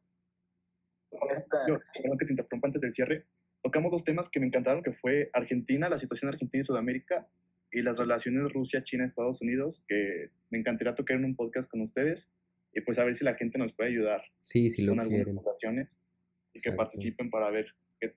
con 1.09 1.31
esta... 1.31 1.65
que 1.65 2.25
te 2.25 2.33
interrumpa 2.33 2.67
antes 2.67 2.81
del 2.81 2.91
cierre. 2.91 3.25
Tocamos 3.63 3.91
dos 3.91 4.03
temas 4.03 4.29
que 4.29 4.39
me 4.39 4.47
encantaron, 4.47 4.83
que 4.83 4.93
fue 4.93 5.29
Argentina, 5.33 5.89
la 5.89 5.97
situación 5.97 6.29
de 6.29 6.35
Argentina 6.35 6.61
y 6.61 6.65
Sudamérica, 6.65 7.27
y 7.71 7.81
las 7.81 7.97
relaciones 7.97 8.51
Rusia, 8.53 8.83
China, 8.83 9.05
Estados 9.05 9.41
Unidos, 9.41 9.83
que 9.87 10.29
me 10.49 10.59
encantaría 10.59 10.95
tocar 10.95 11.17
en 11.17 11.25
un 11.25 11.35
podcast 11.35 11.69
con 11.69 11.81
ustedes, 11.81 12.31
y 12.77 12.81
pues 12.81 12.99
a 12.99 13.03
ver 13.03 13.15
si 13.15 13.25
la 13.25 13.33
gente 13.33 13.57
nos 13.57 13.73
puede 13.73 13.89
ayudar 13.89 14.21
sí, 14.43 14.69
si 14.69 14.83
lo 14.83 14.91
con 14.91 14.99
algunas 14.99 15.25
recomendaciones 15.25 15.97
y 16.53 16.61
que 16.61 16.71
participen 16.71 17.31
para 17.31 17.49
ver 17.49 17.65
qué 17.99 18.15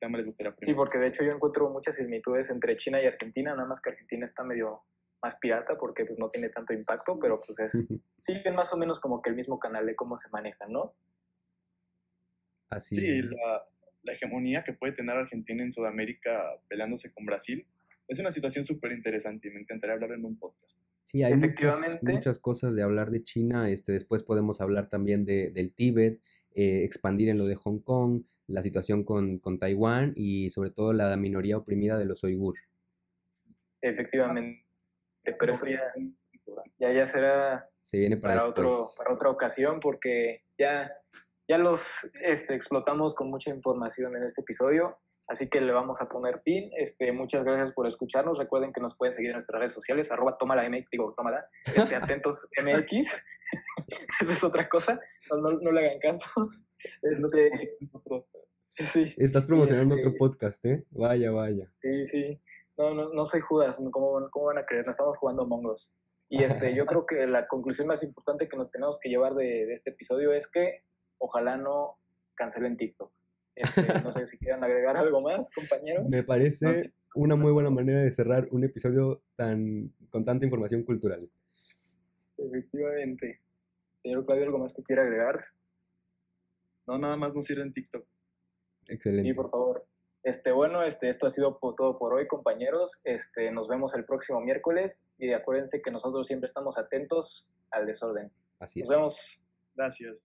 tema 0.00 0.18
les 0.18 0.26
gustaría. 0.26 0.52
Sí, 0.60 0.74
porque 0.74 0.98
de 0.98 1.06
hecho 1.06 1.22
yo 1.22 1.30
encuentro 1.30 1.70
muchas 1.70 1.94
similitudes 1.94 2.50
entre 2.50 2.76
China 2.76 3.00
y 3.00 3.06
Argentina, 3.06 3.54
nada 3.54 3.68
más 3.68 3.80
que 3.80 3.90
Argentina 3.90 4.26
está 4.26 4.42
medio 4.42 4.82
más 5.22 5.36
pirata 5.36 5.78
porque 5.78 6.04
pues, 6.04 6.18
no 6.18 6.30
tiene 6.30 6.48
tanto 6.48 6.72
impacto, 6.72 7.16
pero 7.20 7.38
pues 7.38 7.56
es, 7.60 7.86
siguen 8.20 8.56
más 8.56 8.72
o 8.72 8.76
menos 8.76 8.98
como 8.98 9.22
que 9.22 9.30
el 9.30 9.36
mismo 9.36 9.60
canal 9.60 9.86
de 9.86 9.94
cómo 9.94 10.18
se 10.18 10.28
manejan, 10.30 10.72
¿no? 10.72 10.92
sí, 12.80 13.22
la, 13.22 13.68
hegemonía 14.14 14.64
que 14.64 14.72
puede 14.72 14.94
tener 14.94 15.16
Argentina 15.16 15.62
en 15.62 15.70
Sudamérica 15.70 16.58
peleándose 16.66 17.12
con 17.12 17.24
Brasil 17.24 17.64
es 18.08 18.18
una 18.18 18.32
situación 18.32 18.64
súper 18.64 18.90
interesante 18.90 19.46
y 19.46 19.52
me 19.52 19.60
encantaría 19.60 19.94
hablar 19.94 20.10
en 20.10 20.24
un 20.24 20.36
podcast. 20.36 20.82
Sí, 21.04 21.22
hay 21.22 21.34
muchas, 21.34 22.02
muchas, 22.02 22.38
cosas 22.38 22.74
de 22.74 22.82
hablar 22.82 23.10
de 23.10 23.22
China. 23.22 23.68
Este, 23.68 23.92
después 23.92 24.22
podemos 24.22 24.60
hablar 24.60 24.88
también 24.88 25.24
de, 25.24 25.50
del 25.50 25.74
Tíbet, 25.74 26.20
eh, 26.54 26.84
expandir 26.84 27.28
en 27.28 27.38
lo 27.38 27.44
de 27.44 27.54
Hong 27.56 27.80
Kong, 27.80 28.22
la 28.46 28.62
situación 28.62 29.04
con, 29.04 29.38
con, 29.38 29.58
Taiwán 29.58 30.12
y 30.16 30.50
sobre 30.50 30.70
todo 30.70 30.92
la 30.92 31.16
minoría 31.16 31.56
oprimida 31.56 31.98
de 31.98 32.06
los 32.06 32.22
uigur. 32.24 32.56
Efectivamente. 33.80 34.64
pero 35.38 35.52
eso 35.52 35.66
ya, 35.66 35.82
ya, 36.78 36.92
ya 36.92 37.06
será 37.06 37.68
Se 37.84 37.98
viene 37.98 38.16
para, 38.16 38.38
para, 38.38 38.48
otro, 38.48 38.70
para 38.98 39.14
otra 39.14 39.30
ocasión 39.30 39.80
porque 39.80 40.44
ya, 40.58 40.92
ya 41.48 41.58
los 41.58 42.10
este, 42.22 42.54
explotamos 42.54 43.14
con 43.14 43.28
mucha 43.28 43.50
información 43.50 44.16
en 44.16 44.24
este 44.24 44.40
episodio. 44.40 44.98
Así 45.32 45.48
que 45.48 45.62
le 45.62 45.72
vamos 45.72 45.98
a 46.02 46.10
poner 46.10 46.40
fin. 46.40 46.70
Este, 46.76 47.10
muchas 47.10 47.42
gracias 47.42 47.72
por 47.72 47.86
escucharnos. 47.86 48.36
Recuerden 48.36 48.70
que 48.70 48.82
nos 48.82 48.98
pueden 48.98 49.14
seguir 49.14 49.30
en 49.30 49.36
nuestras 49.36 49.58
redes 49.60 49.72
sociales, 49.72 50.12
arroba 50.12 50.36
tómala 50.36 50.68
MX, 50.68 50.90
digo, 50.90 51.14
tómala, 51.16 51.46
este, 51.64 51.96
atentos 51.96 52.50
MX. 52.62 53.10
Esa 54.20 54.32
es 54.34 54.44
otra 54.44 54.68
cosa. 54.68 55.00
No, 55.30 55.38
no, 55.38 55.58
no 55.58 55.72
le 55.72 55.86
hagan 55.86 56.00
caso. 56.00 56.28
Este, 57.00 57.50
sí, 58.68 59.14
Estás 59.16 59.46
promocionando 59.46 59.94
este- 59.96 60.08
otro 60.08 60.18
podcast, 60.18 60.62
¿eh? 60.66 60.84
Vaya, 60.90 61.30
vaya. 61.30 61.72
sí, 61.80 62.06
sí. 62.08 62.38
No, 62.76 62.92
no, 62.92 63.14
no 63.14 63.24
soy 63.24 63.40
Judas. 63.40 63.80
¿Cómo, 63.90 64.28
¿Cómo 64.30 64.46
van 64.46 64.58
a 64.58 64.66
creer? 64.66 64.84
No 64.84 64.90
estamos 64.92 65.16
jugando 65.16 65.46
Mongos. 65.46 65.94
Y 66.28 66.42
este, 66.42 66.74
yo 66.74 66.84
creo 66.86 67.06
que 67.06 67.26
la 67.26 67.48
conclusión 67.48 67.88
más 67.88 68.02
importante 68.02 68.50
que 68.50 68.56
nos 68.58 68.70
tenemos 68.70 69.00
que 69.00 69.08
llevar 69.08 69.34
de, 69.34 69.64
de 69.64 69.72
este 69.72 69.92
episodio 69.92 70.34
es 70.34 70.46
que 70.50 70.82
ojalá 71.16 71.56
no 71.56 71.96
cancelen 72.34 72.76
TikTok. 72.76 73.10
Este, 73.62 74.02
no 74.02 74.12
sé 74.12 74.26
si 74.26 74.38
quieran 74.38 74.62
agregar 74.64 74.96
algo 74.96 75.20
más, 75.20 75.50
compañeros. 75.50 76.06
Me 76.10 76.22
parece 76.22 76.92
una 77.14 77.36
muy 77.36 77.52
buena 77.52 77.70
manera 77.70 78.00
de 78.00 78.12
cerrar 78.12 78.48
un 78.50 78.64
episodio 78.64 79.22
tan 79.36 79.92
con 80.10 80.24
tanta 80.24 80.44
información 80.44 80.82
cultural. 80.84 81.30
Efectivamente. 82.38 83.40
Señor 83.96 84.26
Claudio, 84.26 84.44
¿algo 84.46 84.58
más 84.58 84.74
que 84.74 84.82
quiera 84.82 85.02
agregar? 85.02 85.44
No, 86.86 86.98
nada 86.98 87.16
más 87.16 87.34
nos 87.34 87.46
sirve 87.46 87.62
en 87.62 87.72
TikTok. 87.72 88.04
Excelente. 88.88 89.28
Sí, 89.28 89.34
por 89.34 89.50
favor. 89.50 89.86
Este, 90.24 90.52
bueno, 90.52 90.82
este, 90.82 91.08
esto 91.08 91.26
ha 91.26 91.30
sido 91.30 91.58
todo 91.76 91.98
por 91.98 92.14
hoy, 92.14 92.26
compañeros. 92.28 93.00
Este, 93.04 93.50
nos 93.50 93.68
vemos 93.68 93.94
el 93.94 94.04
próximo 94.04 94.40
miércoles 94.40 95.04
y 95.18 95.32
acuérdense 95.32 95.82
que 95.82 95.90
nosotros 95.90 96.26
siempre 96.26 96.46
estamos 96.46 96.78
atentos 96.78 97.50
al 97.70 97.86
desorden. 97.86 98.30
Así 98.58 98.80
Nos 98.80 98.90
es. 98.90 98.96
vemos. 98.96 99.44
Gracias. 99.74 100.24